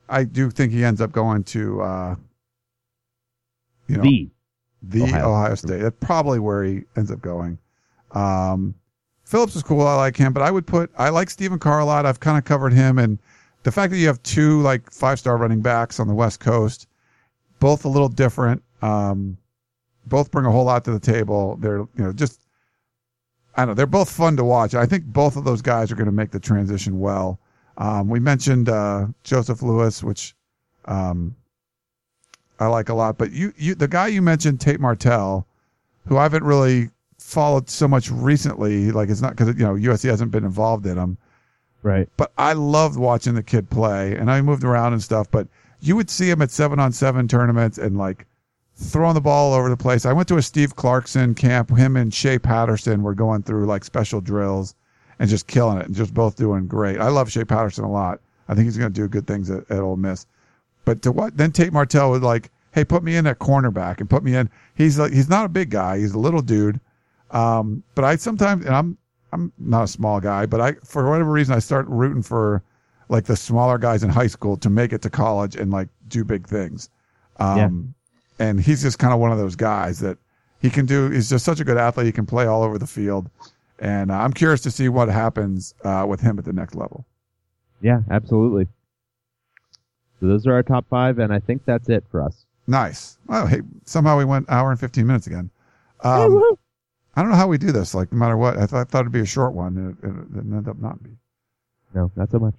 [0.09, 1.81] I do think he ends up going to.
[1.83, 2.17] uh
[3.89, 4.31] You know, the
[4.83, 5.31] the Ohio.
[5.33, 5.83] Ohio, State.
[5.83, 7.59] That's probably where he ends up going.
[8.13, 8.75] Um,
[9.25, 9.87] Phillips is cool.
[9.87, 10.91] I like him, but I would put.
[10.99, 12.07] I like Stephen Carr a lot.
[12.07, 13.19] I've kind of covered him, and
[13.63, 16.87] the fact that you have two like five star running backs on the West Coast,
[17.61, 18.63] both a little different.
[18.83, 19.39] Um,
[20.07, 21.57] both bring a whole lot to the table.
[21.57, 22.41] They're you know just.
[23.57, 23.75] I don't know.
[23.75, 24.75] They're both fun to watch.
[24.75, 27.39] I think both of those guys are going to make the transition well.
[27.77, 30.35] Um, we mentioned uh, Joseph Lewis, which
[30.87, 31.37] um,
[32.59, 33.19] I like a lot.
[33.19, 35.47] But you, you, the guy you mentioned, Tate Martell,
[36.07, 38.91] who I haven't really followed so much recently.
[38.93, 41.17] Like it's not because you know USC hasn't been involved in him.
[41.83, 42.09] Right.
[42.17, 45.31] But I loved watching the kid play, and I moved around and stuff.
[45.31, 45.49] But
[45.81, 48.27] you would see him at seven on seven tournaments and like
[48.77, 50.05] throwing the ball all over the place.
[50.05, 51.71] I went to a Steve Clarkson camp.
[51.71, 54.75] Him and Shea Patterson were going through like special drills
[55.19, 57.01] and just killing it and just both doing great.
[57.01, 58.21] I love Shea Patterson a lot.
[58.49, 60.27] I think he's going to do good things at, at Ole Miss.
[60.85, 64.11] But to what then Tate Martell would like, hey, put me in at cornerback and
[64.11, 64.51] put me in.
[64.75, 65.99] He's like he's not a big guy.
[65.99, 66.81] He's a little dude.
[67.31, 68.99] Um, but I sometimes and I'm
[69.33, 72.63] I'm not a small guy, but I for whatever reason I start rooting for
[73.09, 76.25] like the smaller guys in high school to make it to college and like do
[76.25, 76.91] big things.
[77.39, 77.95] Um,
[78.39, 80.19] and he's just kind of one of those guys that
[80.61, 81.11] he can do.
[81.11, 82.07] He's just such a good athlete.
[82.07, 83.31] He can play all over the field.
[83.79, 87.05] And uh, I'm curious to see what happens uh, with him at the next level.
[87.81, 88.67] Yeah, absolutely.
[90.21, 92.47] So those are our top five, and I think that's it for us.
[92.67, 93.19] Nice.
[93.29, 95.51] Oh, hey, somehow we went hour and 15 minutes again.
[96.03, 96.41] Um,
[97.17, 97.95] I don't know how we do this.
[97.95, 99.77] Like, no matter what, I, th- I thought it'd be a short one.
[99.77, 101.19] and It, it, it ended up not being.
[101.95, 102.55] No, not so much.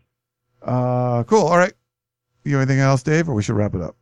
[0.61, 1.47] Uh, cool.
[1.47, 1.73] All right.
[2.43, 3.95] You have anything else, Dave, or we should wrap it up?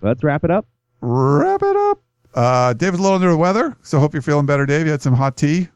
[0.00, 0.66] Let's wrap it up.
[1.00, 2.00] Wrap it up.
[2.34, 4.86] Uh, Dave's a little under the weather, so hope you're feeling better, Dave.
[4.86, 5.68] You had some hot tea.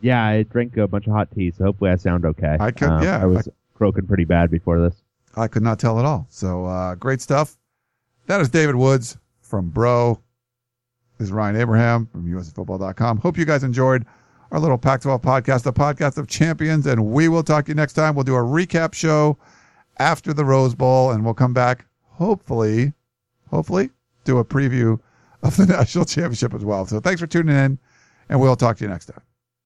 [0.00, 2.56] Yeah, I drank a bunch of hot tea, so hopefully I sound okay.
[2.58, 5.02] I could- Um, yeah, I was croaking pretty bad before this.
[5.36, 6.26] I could not tell at all.
[6.30, 7.58] So uh, great stuff.
[8.26, 10.20] That is David Woods from Bro.
[11.18, 13.18] This is Ryan Abraham from USCFootball.com.
[13.18, 14.06] Hope you guys enjoyed
[14.52, 17.74] our little Pac 12 podcast, the podcast of champions, and we will talk to you
[17.74, 18.14] next time.
[18.14, 19.36] We'll do a recap show
[19.98, 22.94] after the Rose Bowl, and we'll come back, hopefully,
[23.50, 23.90] hopefully,
[24.24, 24.98] do a preview
[25.42, 26.86] of the national championship as well.
[26.86, 27.78] So thanks for tuning in,
[28.28, 29.22] and we'll talk to you next time.